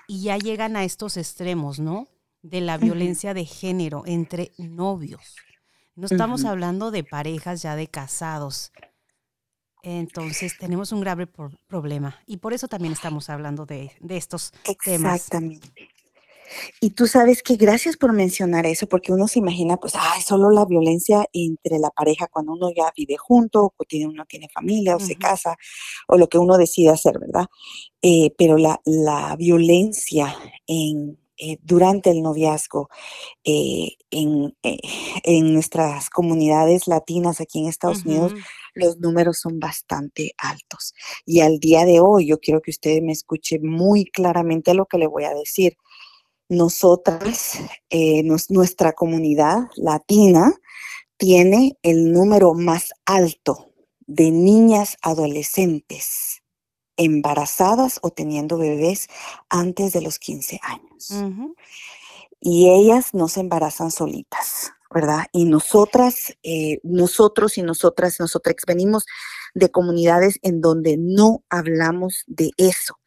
y, 0.08 0.22
ya 0.22 0.38
llegan 0.38 0.76
a 0.76 0.84
estos 0.84 1.18
extremos, 1.18 1.80
¿no? 1.80 2.10
De 2.44 2.62
la 2.62 2.78
violencia 2.78 3.34
de 3.34 3.44
género 3.44 4.04
entre 4.06 4.52
novios. 4.60 5.36
No 5.96 6.06
estamos 6.06 6.46
hablando 6.46 6.92
de 6.92 7.04
parejas 7.04 7.64
ya 7.64 7.76
de 7.76 7.88
casados. 7.88 8.72
Entonces 9.82 10.60
tenemos 10.60 10.92
un 10.92 11.02
grave 11.02 11.26
problema 11.26 12.20
y 12.28 12.38
por 12.38 12.54
eso 12.54 12.68
también 12.68 12.94
estamos 12.94 13.32
hablando 13.32 13.66
de, 13.66 13.94
de 14.00 14.16
estos 14.16 14.52
temas. 14.86 15.16
Exactamente. 15.16 15.74
Y 16.80 16.92
tú 16.92 17.08
sabes 17.08 17.44
que 17.44 17.56
gracias 17.56 17.98
por 17.98 18.14
mencionar 18.14 18.66
eso, 18.66 18.88
porque 18.88 19.12
uno 19.12 19.28
se 19.28 19.40
imagina, 19.40 19.78
pues, 19.78 19.94
ay, 19.96 20.22
solo 20.22 20.52
la 20.52 20.66
violencia 20.66 21.28
entre 21.34 21.80
la 21.80 21.90
pareja 21.90 22.28
cuando 22.28 22.54
uno 22.54 22.70
ya 22.76 22.92
vive 22.96 23.18
junto, 23.18 23.74
o 23.76 23.84
tiene, 23.86 24.08
uno 24.08 24.26
tiene 24.26 24.48
familia, 24.50 24.96
o 24.96 25.00
se 25.00 25.16
casa, 25.16 25.56
o 26.08 26.18
lo 26.18 26.28
que 26.28 26.38
uno 26.38 26.58
decide 26.58 26.90
hacer, 26.90 27.20
¿verdad? 27.20 27.46
Eh, 28.02 28.34
pero 28.38 28.58
la, 28.58 28.82
la 28.86 29.36
violencia 29.36 30.36
en, 30.68 31.18
eh, 31.38 31.58
durante 31.64 32.12
el 32.12 32.22
noviazgo 32.22 32.90
eh, 33.44 33.94
en, 34.12 34.56
en, 34.62 35.54
nuestras 35.54 36.10
comunidades 36.10 36.88
latinas 36.88 37.42
aquí 37.42 37.60
en 37.60 37.68
Estados 37.68 38.06
Unidos, 38.06 38.34
los 38.76 39.00
números 39.00 39.40
son 39.40 39.60
bastante 39.60 40.34
altos. 40.38 40.94
Y 41.26 41.42
al 41.42 41.60
día 41.60 41.86
de 41.86 42.00
hoy, 42.00 42.28
yo 42.28 42.40
quiero 42.40 42.62
que 42.62 42.72
usted 42.72 43.02
me 43.02 43.12
escuche 43.14 43.60
muy 43.60 44.06
claramente 44.06 44.74
lo 44.74 44.86
que 44.86 44.98
le 44.98 45.08
voy 45.08 45.24
a 45.24 45.34
decir 45.34 45.76
nosotras, 46.58 47.60
eh, 47.89 48.24
nuestra 48.50 48.94
comunidad 48.94 49.70
latina 49.76 50.54
tiene 51.18 51.78
el 51.84 52.12
número 52.12 52.54
más 52.54 52.94
alto 53.06 53.72
de 54.08 54.32
niñas 54.32 54.98
adolescentes 55.02 56.44
embarazadas 56.98 58.00
o 58.02 58.12
teniendo 58.12 58.58
bebés 58.58 59.08
antes 59.50 59.94
de 59.94 60.02
los 60.02 60.20
15 60.20 60.60
años. 60.62 61.13
Y 62.39 62.70
ellas 62.70 63.13
no 63.13 63.28
se 63.28 63.39
embarazan 63.39 63.89
solitas, 63.89 64.74
¿verdad? 64.94 65.26
Y 65.32 65.46
nosotras, 65.46 66.38
eh, 66.44 66.80
nosotros 66.84 67.58
y 67.58 67.62
nosotras, 67.62 68.20
nosotras 68.20 68.56
venimos 68.68 69.06
de 69.54 69.72
comunidades 69.72 70.39
en 70.42 70.62
donde 70.62 70.98
no 70.98 71.44
hablamos 71.50 72.24
de 72.28 72.52
eso 72.58 72.98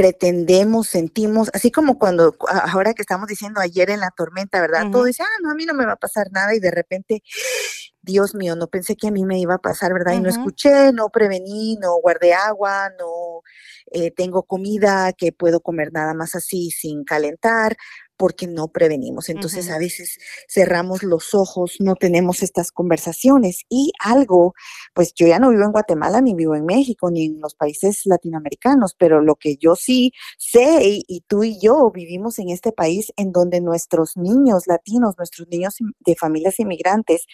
pretendemos, 0.00 0.88
sentimos, 0.88 1.50
así 1.52 1.70
como 1.70 1.98
cuando, 1.98 2.34
ahora 2.72 2.94
que 2.94 3.02
estamos 3.02 3.28
diciendo 3.28 3.60
ayer 3.60 3.90
en 3.90 4.00
la 4.00 4.10
tormenta, 4.10 4.58
¿verdad? 4.58 4.90
Todo 4.90 5.04
dice, 5.04 5.22
ah, 5.22 5.38
no, 5.42 5.50
a 5.50 5.54
mí 5.54 5.66
no 5.66 5.74
me 5.74 5.84
va 5.84 5.92
a 5.92 5.96
pasar 5.96 6.28
nada 6.32 6.54
y 6.54 6.58
de 6.58 6.70
repente, 6.70 7.22
Dios 8.00 8.34
mío, 8.34 8.56
no 8.56 8.68
pensé 8.68 8.96
que 8.96 9.08
a 9.08 9.10
mí 9.10 9.26
me 9.26 9.38
iba 9.38 9.56
a 9.56 9.58
pasar, 9.58 9.92
¿verdad? 9.92 10.14
Y 10.14 10.20
no 10.20 10.30
escuché, 10.30 10.90
no 10.94 11.10
prevení, 11.10 11.76
no 11.82 11.96
guardé 11.96 12.32
agua, 12.32 12.88
no 12.98 13.42
eh, 13.90 14.10
tengo 14.10 14.44
comida 14.44 15.12
que 15.12 15.32
puedo 15.32 15.60
comer 15.60 15.92
nada 15.92 16.14
más 16.14 16.34
así 16.34 16.70
sin 16.70 17.04
calentar, 17.04 17.76
porque 18.20 18.46
no 18.46 18.68
prevenimos. 18.68 19.30
Entonces 19.30 19.70
a 19.70 19.78
veces 19.78 20.18
cerramos 20.46 21.02
los 21.02 21.34
ojos, 21.34 21.76
no 21.78 21.94
tenemos 21.94 22.42
estas 22.42 22.70
conversaciones 22.70 23.62
y 23.70 23.92
algo, 23.98 24.52
pues 24.92 25.14
yo 25.14 25.26
ya 25.26 25.38
no 25.38 25.48
vivo 25.48 25.62
en 25.62 25.72
Guatemala 25.72 26.20
ni 26.20 26.34
vivo 26.34 26.54
en 26.54 26.66
México 26.66 27.10
ni 27.10 27.24
en 27.24 27.40
los 27.40 27.54
países 27.54 28.02
latinoamericanos, 28.04 28.94
pero 28.98 29.22
lo 29.22 29.36
que 29.36 29.56
yo 29.56 29.74
sí 29.74 30.12
sé 30.36 30.86
y, 30.86 31.02
y 31.08 31.22
tú 31.22 31.44
y 31.44 31.58
yo 31.62 31.90
vivimos 31.90 32.38
en 32.38 32.50
este 32.50 32.72
país 32.72 33.10
en 33.16 33.32
donde 33.32 33.62
nuestros 33.62 34.18
niños 34.18 34.66
latinos, 34.66 35.14
nuestros 35.16 35.48
niños 35.48 35.76
de 36.00 36.14
familias 36.14 36.60
inmigrantes 36.60 37.24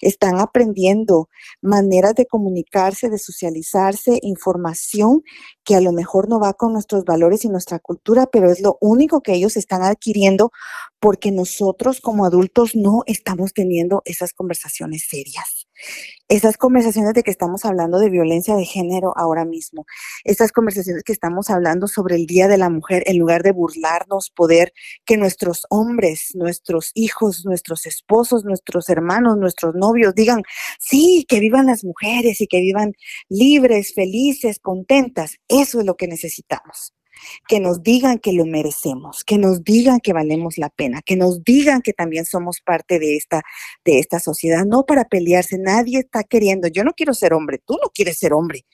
están 0.00 0.40
aprendiendo 0.40 1.28
maneras 1.60 2.16
de 2.16 2.26
comunicarse, 2.26 3.10
de 3.10 3.18
socializarse, 3.18 4.18
información 4.22 5.22
que 5.62 5.76
a 5.76 5.80
lo 5.80 5.92
mejor 5.92 6.28
no 6.28 6.40
va 6.40 6.54
con 6.54 6.72
nuestros 6.72 7.04
valores 7.04 7.44
y 7.44 7.48
nuestra 7.48 7.78
cultura, 7.78 8.26
pero 8.26 8.50
es 8.50 8.60
lo 8.60 8.76
único 8.80 9.20
que 9.20 9.34
ellos 9.34 9.56
están 9.56 9.82
adquiriendo 9.82 10.31
porque 11.00 11.32
nosotros 11.32 12.00
como 12.00 12.24
adultos 12.24 12.76
no 12.76 13.02
estamos 13.06 13.52
teniendo 13.52 14.02
esas 14.04 14.32
conversaciones 14.32 15.06
serias. 15.08 15.66
Esas 16.28 16.56
conversaciones 16.56 17.12
de 17.14 17.22
que 17.22 17.30
estamos 17.30 17.64
hablando 17.64 17.98
de 17.98 18.08
violencia 18.08 18.54
de 18.54 18.64
género 18.64 19.12
ahora 19.16 19.44
mismo, 19.44 19.84
esas 20.24 20.52
conversaciones 20.52 21.02
que 21.02 21.12
estamos 21.12 21.50
hablando 21.50 21.88
sobre 21.88 22.16
el 22.16 22.26
Día 22.26 22.46
de 22.46 22.56
la 22.56 22.70
Mujer, 22.70 23.02
en 23.06 23.18
lugar 23.18 23.42
de 23.42 23.52
burlarnos, 23.52 24.30
poder 24.30 24.72
que 25.04 25.16
nuestros 25.16 25.66
hombres, 25.70 26.30
nuestros 26.34 26.92
hijos, 26.94 27.44
nuestros 27.44 27.84
esposos, 27.86 28.44
nuestros 28.44 28.88
hermanos, 28.88 29.36
nuestros 29.36 29.74
novios 29.74 30.14
digan, 30.14 30.42
sí, 30.78 31.26
que 31.28 31.40
vivan 31.40 31.66
las 31.66 31.84
mujeres 31.84 32.40
y 32.40 32.46
que 32.46 32.60
vivan 32.60 32.92
libres, 33.28 33.92
felices, 33.92 34.58
contentas. 34.60 35.36
Eso 35.48 35.80
es 35.80 35.86
lo 35.86 35.96
que 35.96 36.06
necesitamos 36.06 36.94
que 37.48 37.60
nos 37.60 37.82
digan 37.82 38.18
que 38.18 38.32
lo 38.32 38.44
merecemos, 38.46 39.24
que 39.24 39.38
nos 39.38 39.64
digan 39.64 40.00
que 40.00 40.12
valemos 40.12 40.58
la 40.58 40.70
pena, 40.70 41.02
que 41.02 41.16
nos 41.16 41.44
digan 41.44 41.82
que 41.82 41.92
también 41.92 42.24
somos 42.24 42.60
parte 42.60 42.98
de 42.98 43.16
esta, 43.16 43.42
de 43.84 43.98
esta 43.98 44.20
sociedad, 44.20 44.64
no 44.64 44.84
para 44.84 45.04
pelearse, 45.04 45.58
nadie 45.58 45.98
está 45.98 46.24
queriendo, 46.24 46.68
yo 46.68 46.84
no 46.84 46.92
quiero 46.92 47.14
ser 47.14 47.34
hombre, 47.34 47.58
tú 47.58 47.78
no 47.82 47.90
quieres 47.90 48.18
ser 48.18 48.32
hombre. 48.32 48.64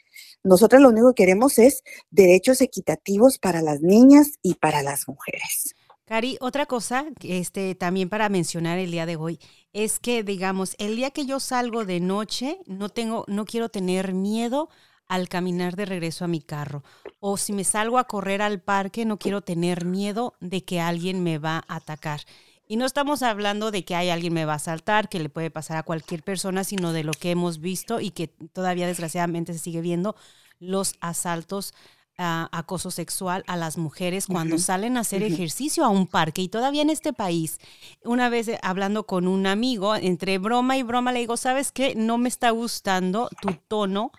Nosotros 0.45 0.81
lo 0.81 0.91
único 0.91 1.15
que 1.15 1.25
queremos 1.25 1.59
es 1.59 1.83
derechos 2.11 2.61
equitativos 2.61 3.39
para 3.39 3.61
las 3.61 3.81
niñas 3.81 4.39
y 4.43 4.55
para 4.55 4.83
las 4.83 5.09
mujeres. 5.09 5.75
Cari, 6.09 6.39
otra 6.41 6.65
cosa, 6.65 7.05
este, 7.23 7.75
también 7.75 8.09
para 8.09 8.31
mencionar 8.31 8.79
el 8.79 8.91
día 8.91 9.05
de 9.05 9.17
hoy, 9.17 9.39
es 9.75 9.99
que, 9.99 10.23
digamos, 10.23 10.75
el 10.79 10.97
día 10.97 11.11
que 11.11 11.27
yo 11.27 11.39
salgo 11.39 11.85
de 11.85 12.01
noche, 12.01 12.61
no 12.67 12.89
tengo, 12.89 13.25
no 13.29 13.45
quiero 13.45 13.69
tener 13.69 14.15
miedo 14.15 14.71
al 15.09 15.29
caminar 15.29 15.75
de 15.75 15.87
regreso 15.87 16.25
a 16.25 16.29
mi 16.29 16.41
carro. 16.41 16.85
O 17.21 17.37
si 17.37 17.53
me 17.53 17.65
salgo 17.65 17.99
a 17.99 18.05
correr 18.05 18.43
al 18.43 18.61
parque, 18.61 19.05
no 19.05 19.19
quiero 19.19 19.41
tener 19.41 19.85
miedo 19.85 20.35
de 20.41 20.65
que 20.65 20.81
alguien 20.81 21.23
me 21.23 21.39
va 21.39 21.65
a 21.67 21.77
atacar. 21.77 22.21
Y 22.67 22.77
no 22.77 22.85
estamos 22.85 23.23
hablando 23.23 23.71
de 23.71 23.85
que 23.85 23.95
hay 23.95 24.11
alguien 24.11 24.35
me 24.35 24.45
va 24.45 24.55
a 24.55 24.59
saltar, 24.59 25.09
que 25.09 25.19
le 25.19 25.31
puede 25.31 25.51
pasar 25.51 25.79
a 25.79 25.83
cualquier 25.83 26.23
persona, 26.23 26.65
sino 26.65 26.93
de 26.93 27.03
lo 27.03 27.13
que 27.13 27.31
hemos 27.31 27.61
visto 27.61 27.99
y 27.99 28.11
que 28.11 28.29
todavía 28.29 28.87
desgraciadamente 28.87 29.55
se 29.55 29.59
sigue 29.59 29.81
viendo, 29.81 30.15
los 30.61 30.95
asaltos 31.01 31.73
a 32.19 32.49
acoso 32.53 32.91
sexual 32.91 33.45
a 33.47 33.57
las 33.57 33.79
mujeres 33.79 34.27
cuando 34.27 34.59
salen 34.59 34.97
a 34.97 35.01
hacer 35.01 35.23
ejercicio 35.23 35.85
a 35.85 35.89
un 35.89 36.07
parque. 36.07 36.43
Y 36.43 36.49
todavía 36.49 36.83
en 36.83 36.91
este 36.91 37.13
país, 37.13 37.59
una 38.05 38.29
vez 38.29 38.49
eh, 38.49 38.59
hablando 38.63 39.07
con 39.07 39.29
un 39.29 39.47
amigo, 39.47 39.95
entre 39.95 40.39
broma 40.39 40.77
y 40.77 40.83
broma, 40.83 41.13
le 41.13 41.21
digo, 41.21 41.37
¿sabes 41.37 41.73
qué? 41.73 41.95
No 41.95 42.19
me 42.19 42.29
está 42.29 42.51
gustando 42.51 43.31
tu 43.41 43.55
tono 43.69 44.11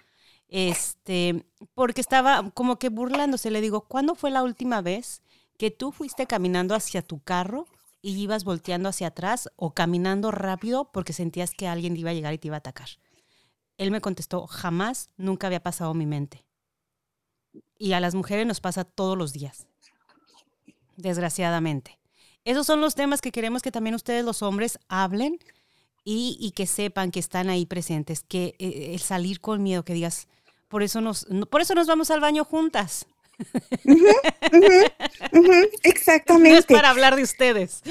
este, 0.50 1.46
porque 1.76 2.02
estaba 2.02 2.50
como 2.52 2.78
que 2.78 2.90
burlándose. 2.90 3.52
Le 3.52 3.62
digo, 3.62 3.82
¿cuándo 3.82 4.16
fue 4.16 4.32
la 4.32 4.44
última 4.44 4.82
vez 4.82 5.22
que 5.58 5.72
tú 5.72 5.92
fuiste 5.92 6.26
caminando 6.28 6.76
hacia 6.76 7.02
tu 7.02 7.20
carro 7.20 7.66
y 8.02 8.18
ibas 8.18 8.44
volteando 8.44 8.90
hacia 8.90 9.08
atrás 9.08 9.50
o 9.56 9.74
caminando 9.74 10.32
rápido 10.32 10.92
porque 10.92 11.14
sentías 11.14 11.52
que 11.52 11.68
alguien 11.68 11.96
iba 11.96 12.10
a 12.12 12.14
llegar 12.14 12.34
y 12.34 12.38
te 12.38 12.48
iba 12.48 12.58
a 12.58 12.60
atacar? 12.60 12.90
Él 13.78 13.92
me 13.92 14.02
contestó, 14.02 14.46
jamás, 14.48 15.10
nunca 15.16 15.48
había 15.48 15.64
pasado 15.64 15.94
mi 15.94 16.06
mente. 16.06 16.46
Y 17.78 17.94
a 17.94 18.00
las 18.00 18.14
mujeres 18.14 18.46
nos 18.46 18.60
pasa 18.60 18.84
todos 18.84 19.18
los 19.18 19.32
días, 19.32 19.68
desgraciadamente. 20.98 21.98
Esos 22.44 22.66
son 22.68 22.82
los 22.82 22.96
temas 22.96 23.22
que 23.22 23.32
queremos 23.32 23.62
que 23.62 23.72
también 23.72 23.96
ustedes 23.96 24.26
los 24.26 24.42
hombres 24.42 24.80
hablen 24.90 25.40
y, 26.04 26.52
que 26.56 26.66
sepan 26.66 27.12
que 27.12 27.20
están 27.20 27.50
ahí 27.50 27.66
presentes, 27.66 28.24
que 28.24 28.56
eh, 28.58 28.94
el 28.94 29.00
salir 29.00 29.40
con 29.40 29.62
miedo, 29.62 29.86
que 29.86 29.94
digas, 29.94 30.28
por 30.69 30.84
eso 30.84 31.01
nos, 31.01 31.27
por 31.49 31.62
eso 31.62 31.75
nos 31.75 31.88
vamos 31.88 32.10
al 32.12 32.21
baño 32.21 32.45
juntas. 32.45 33.05
exactamente. 35.84 36.49
No 36.49 36.58
es 36.58 36.65
para 36.65 36.89
hablar 36.89 37.15
de 37.15 37.23
ustedes. 37.23 37.82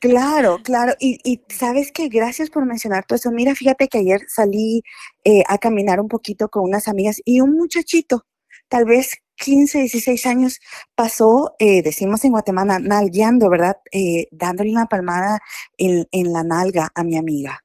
Claro, 0.00 0.60
claro. 0.62 0.94
Y, 1.00 1.40
sabes 1.48 1.92
que 1.92 2.08
gracias 2.08 2.50
por 2.50 2.66
mencionar 2.66 3.04
todo 3.06 3.16
eso. 3.16 3.30
Mira, 3.30 3.54
fíjate 3.54 3.88
que 3.88 3.98
ayer 3.98 4.20
salí 4.28 4.82
eh, 5.24 5.42
a 5.48 5.58
caminar 5.58 6.00
un 6.00 6.08
poquito 6.08 6.48
con 6.48 6.64
unas 6.64 6.88
amigas 6.88 7.20
y 7.24 7.40
un 7.40 7.56
muchachito, 7.56 8.26
tal 8.68 8.84
vez 8.84 9.22
15, 9.36 9.78
16 9.80 10.26
años, 10.26 10.60
pasó, 10.94 11.56
eh, 11.58 11.82
decimos 11.82 12.24
en 12.24 12.32
Guatemala, 12.32 12.78
nalgueando, 12.78 13.48
¿verdad? 13.50 13.78
Eh, 13.90 14.28
dándole 14.30 14.70
una 14.70 14.86
palmada 14.86 15.40
en, 15.76 16.06
la 16.32 16.44
nalga 16.44 16.90
a 16.94 17.02
mi 17.02 17.16
amiga. 17.16 17.64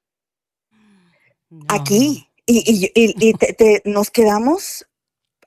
Aquí, 1.68 2.29
y, 2.50 3.34
nos 3.86 4.10
quedamos 4.10 4.86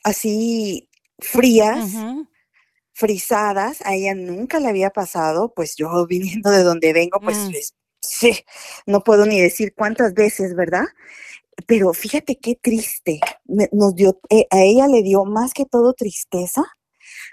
así 0.04 0.88
frías, 1.18 1.92
frisadas. 2.92 3.80
A 3.84 3.94
ella 3.94 4.14
nunca 4.14 4.60
le 4.60 4.68
había 4.68 4.90
pasado, 4.90 5.52
pues 5.54 5.76
yo 5.76 6.06
viniendo 6.08 6.50
de 6.50 6.62
donde 6.62 6.92
vengo, 6.92 7.20
pues, 7.20 7.36
mm. 7.38 7.52
sí, 8.00 8.44
no 8.86 9.02
puedo 9.02 9.26
ni 9.26 9.40
decir 9.40 9.74
cuántas 9.74 10.14
veces, 10.14 10.54
¿verdad? 10.54 10.84
Pero 11.66 11.92
fíjate 11.92 12.38
qué 12.38 12.56
triste. 12.60 13.20
Nos 13.72 13.94
dio, 13.94 14.18
eh, 14.30 14.46
a 14.50 14.62
ella 14.62 14.86
le 14.86 15.02
dio 15.02 15.24
más 15.24 15.52
que 15.52 15.66
todo 15.66 15.92
tristeza 15.92 16.64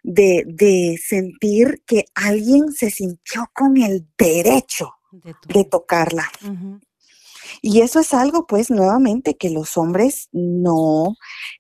de, 0.03 0.43
de 0.45 0.99
sentir 1.03 1.83
que 1.85 2.05
alguien 2.15 2.71
se 2.71 2.89
sintió 2.91 3.49
con 3.53 3.77
el 3.77 4.07
derecho 4.17 4.93
de, 5.47 5.63
tocarla. 5.63 6.29
Y 7.63 7.81
eso 7.81 7.99
es 7.99 8.13
algo, 8.13 8.45
pues, 8.47 8.69
nuevamente, 8.71 9.35
que 9.37 9.49
los 9.49 9.77
hombres 9.77 10.29
no 10.31 11.15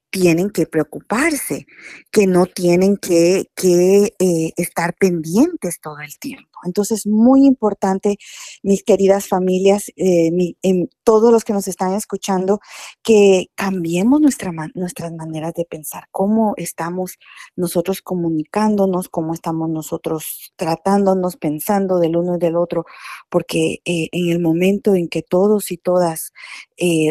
tienen 0.09 0.49
que 0.49 0.65
preocuparse, 0.65 1.67
que 2.11 2.27
no 2.27 2.45
tienen 2.45 2.97
que, 2.97 3.49
eh, 3.61 4.53
estar 4.57 4.95
pendientes 4.95 5.79
todo 5.81 5.99
el 5.99 6.17
tiempo. 6.19 6.47
Entonces, 6.65 7.07
muy 7.07 7.45
importante, 7.45 8.17
mis 8.63 8.83
queridas 8.83 9.27
familias, 9.27 9.89
eh, 9.95 10.29
en 10.61 10.89
todos 11.03 11.31
los 11.31 11.45
que 11.45 11.53
nos 11.53 11.67
están 11.67 11.93
escuchando, 11.93 12.59
que 13.01 13.47
cambiemos 13.55 14.19
nuestra, 14.19 14.51
nuestras 14.73 15.13
maneras 15.13 15.53
de 15.53 15.65
pensar, 15.65 16.07
cómo 16.11 16.53
estamos 16.57 17.17
nosotros 17.55 18.01
comunicándonos, 18.01 19.07
cómo 19.07 19.33
estamos 19.33 19.69
nosotros 19.69 20.51
tratándonos, 20.57 21.37
pensando 21.37 21.99
del 21.99 22.17
uno 22.17 22.35
y 22.35 22.39
del 22.39 22.57
otro, 22.57 22.85
porque 23.29 23.79
eh, 23.85 24.09
en 24.11 24.29
el 24.29 24.39
momento 24.39 24.95
en 24.95 25.07
que 25.07 25.21
todos 25.21 25.71
y 25.71 25.77
todas 25.77 26.33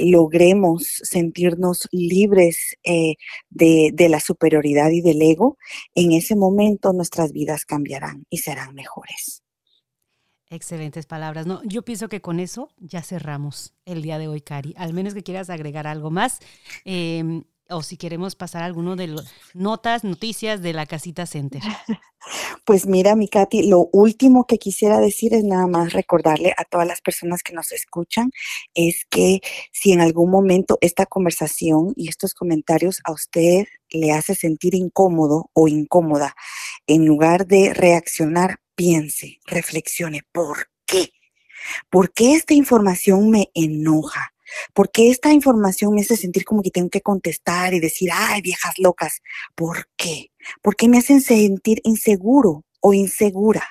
logremos 0.02 1.00
sentirnos 1.02 1.88
libres, 1.92 2.78
eh, 2.88 3.16
de, 3.50 4.08
la 4.08 4.18
superioridad 4.18 4.90
y 4.90 5.02
del 5.02 5.20
ego, 5.20 5.58
en 5.94 6.12
ese 6.12 6.34
momento 6.36 6.92
nuestras 6.92 7.32
vidas 7.32 7.64
cambiarán 7.64 8.24
y 8.30 8.38
serán 8.38 8.74
mejores. 8.74 9.42
Excelentes 10.50 11.04
palabras. 11.04 11.46
No, 11.46 11.62
yo 11.64 11.82
pienso 11.84 12.08
que 12.08 12.22
con 12.22 12.40
eso 12.40 12.70
ya 12.78 13.02
cerramos 13.02 13.74
el 13.84 14.00
día 14.00 14.18
de 14.18 14.28
hoy, 14.28 14.40
Cari. 14.40 14.74
Al 14.78 14.94
menos 14.94 15.12
que 15.12 15.22
quieras 15.22 15.50
agregar 15.50 15.86
algo 15.86 16.10
más. 16.10 16.38
Em, 16.86 17.44
o 17.70 17.82
si 17.82 17.96
queremos 17.96 18.34
pasar 18.34 18.62
alguno 18.62 18.96
de 18.96 19.08
las 19.08 19.32
notas, 19.54 20.04
noticias 20.04 20.62
de 20.62 20.72
la 20.72 20.86
Casita 20.86 21.26
Center. 21.26 21.62
Pues 22.64 22.86
mira, 22.86 23.14
mi 23.14 23.28
Katy, 23.28 23.68
lo 23.68 23.88
último 23.92 24.46
que 24.46 24.58
quisiera 24.58 25.00
decir 25.00 25.32
es 25.32 25.44
nada 25.44 25.66
más 25.66 25.94
recordarle 25.94 26.52
a 26.58 26.64
todas 26.64 26.86
las 26.86 27.00
personas 27.00 27.42
que 27.42 27.54
nos 27.54 27.72
escuchan, 27.72 28.30
es 28.74 29.06
que 29.08 29.40
si 29.72 29.92
en 29.92 30.00
algún 30.00 30.30
momento 30.30 30.76
esta 30.82 31.06
conversación 31.06 31.94
y 31.96 32.08
estos 32.08 32.34
comentarios 32.34 33.00
a 33.04 33.12
usted 33.12 33.66
le 33.90 34.12
hace 34.12 34.34
sentir 34.34 34.74
incómodo 34.74 35.48
o 35.54 35.68
incómoda, 35.68 36.34
en 36.86 37.06
lugar 37.06 37.46
de 37.46 37.72
reaccionar, 37.72 38.58
piense, 38.74 39.38
reflexione, 39.46 40.22
¿por 40.32 40.68
qué? 40.84 41.12
¿Por 41.88 42.12
qué 42.12 42.34
esta 42.34 42.52
información 42.52 43.30
me 43.30 43.50
enoja? 43.54 44.34
porque 44.74 45.10
esta 45.10 45.32
información 45.32 45.94
me 45.94 46.00
hace 46.02 46.16
sentir 46.16 46.44
como 46.44 46.62
que 46.62 46.70
tengo 46.70 46.90
que 46.90 47.00
contestar 47.00 47.74
y 47.74 47.80
decir, 47.80 48.10
ay, 48.12 48.40
viejas 48.42 48.74
locas, 48.78 49.20
¿por 49.54 49.88
qué? 49.96 50.30
Porque 50.62 50.88
me 50.88 50.98
hacen 50.98 51.20
sentir 51.20 51.80
inseguro 51.84 52.64
o 52.80 52.92
insegura. 52.94 53.64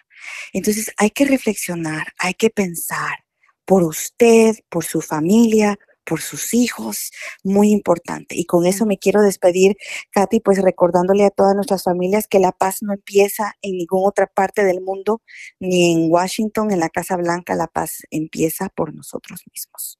Entonces 0.53 0.91
hay 0.97 1.11
que 1.11 1.25
reflexionar, 1.25 2.07
hay 2.17 2.33
que 2.33 2.49
pensar 2.49 3.23
por 3.65 3.83
usted, 3.83 4.55
por 4.69 4.85
su 4.85 5.01
familia, 5.01 5.77
por 6.07 6.21
sus 6.21 6.53
hijos, 6.53 7.11
muy 7.43 7.71
importante. 7.71 8.35
Y 8.35 8.45
con 8.45 8.65
eso 8.65 8.85
me 8.85 8.97
quiero 8.97 9.21
despedir, 9.21 9.75
Katy, 10.11 10.39
pues 10.39 10.61
recordándole 10.61 11.25
a 11.25 11.29
todas 11.29 11.53
nuestras 11.53 11.83
familias 11.83 12.27
que 12.27 12.39
la 12.39 12.53
paz 12.53 12.81
no 12.81 12.93
empieza 12.93 13.55
en 13.61 13.77
ninguna 13.77 14.07
otra 14.07 14.27
parte 14.27 14.63
del 14.63 14.81
mundo, 14.81 15.21
ni 15.59 15.91
en 15.91 16.09
Washington, 16.09 16.71
en 16.71 16.79
la 16.79 16.89
Casa 16.89 17.17
Blanca, 17.17 17.55
la 17.55 17.67
paz 17.67 18.03
empieza 18.09 18.69
por 18.69 18.93
nosotros 18.95 19.43
mismos. 19.51 19.99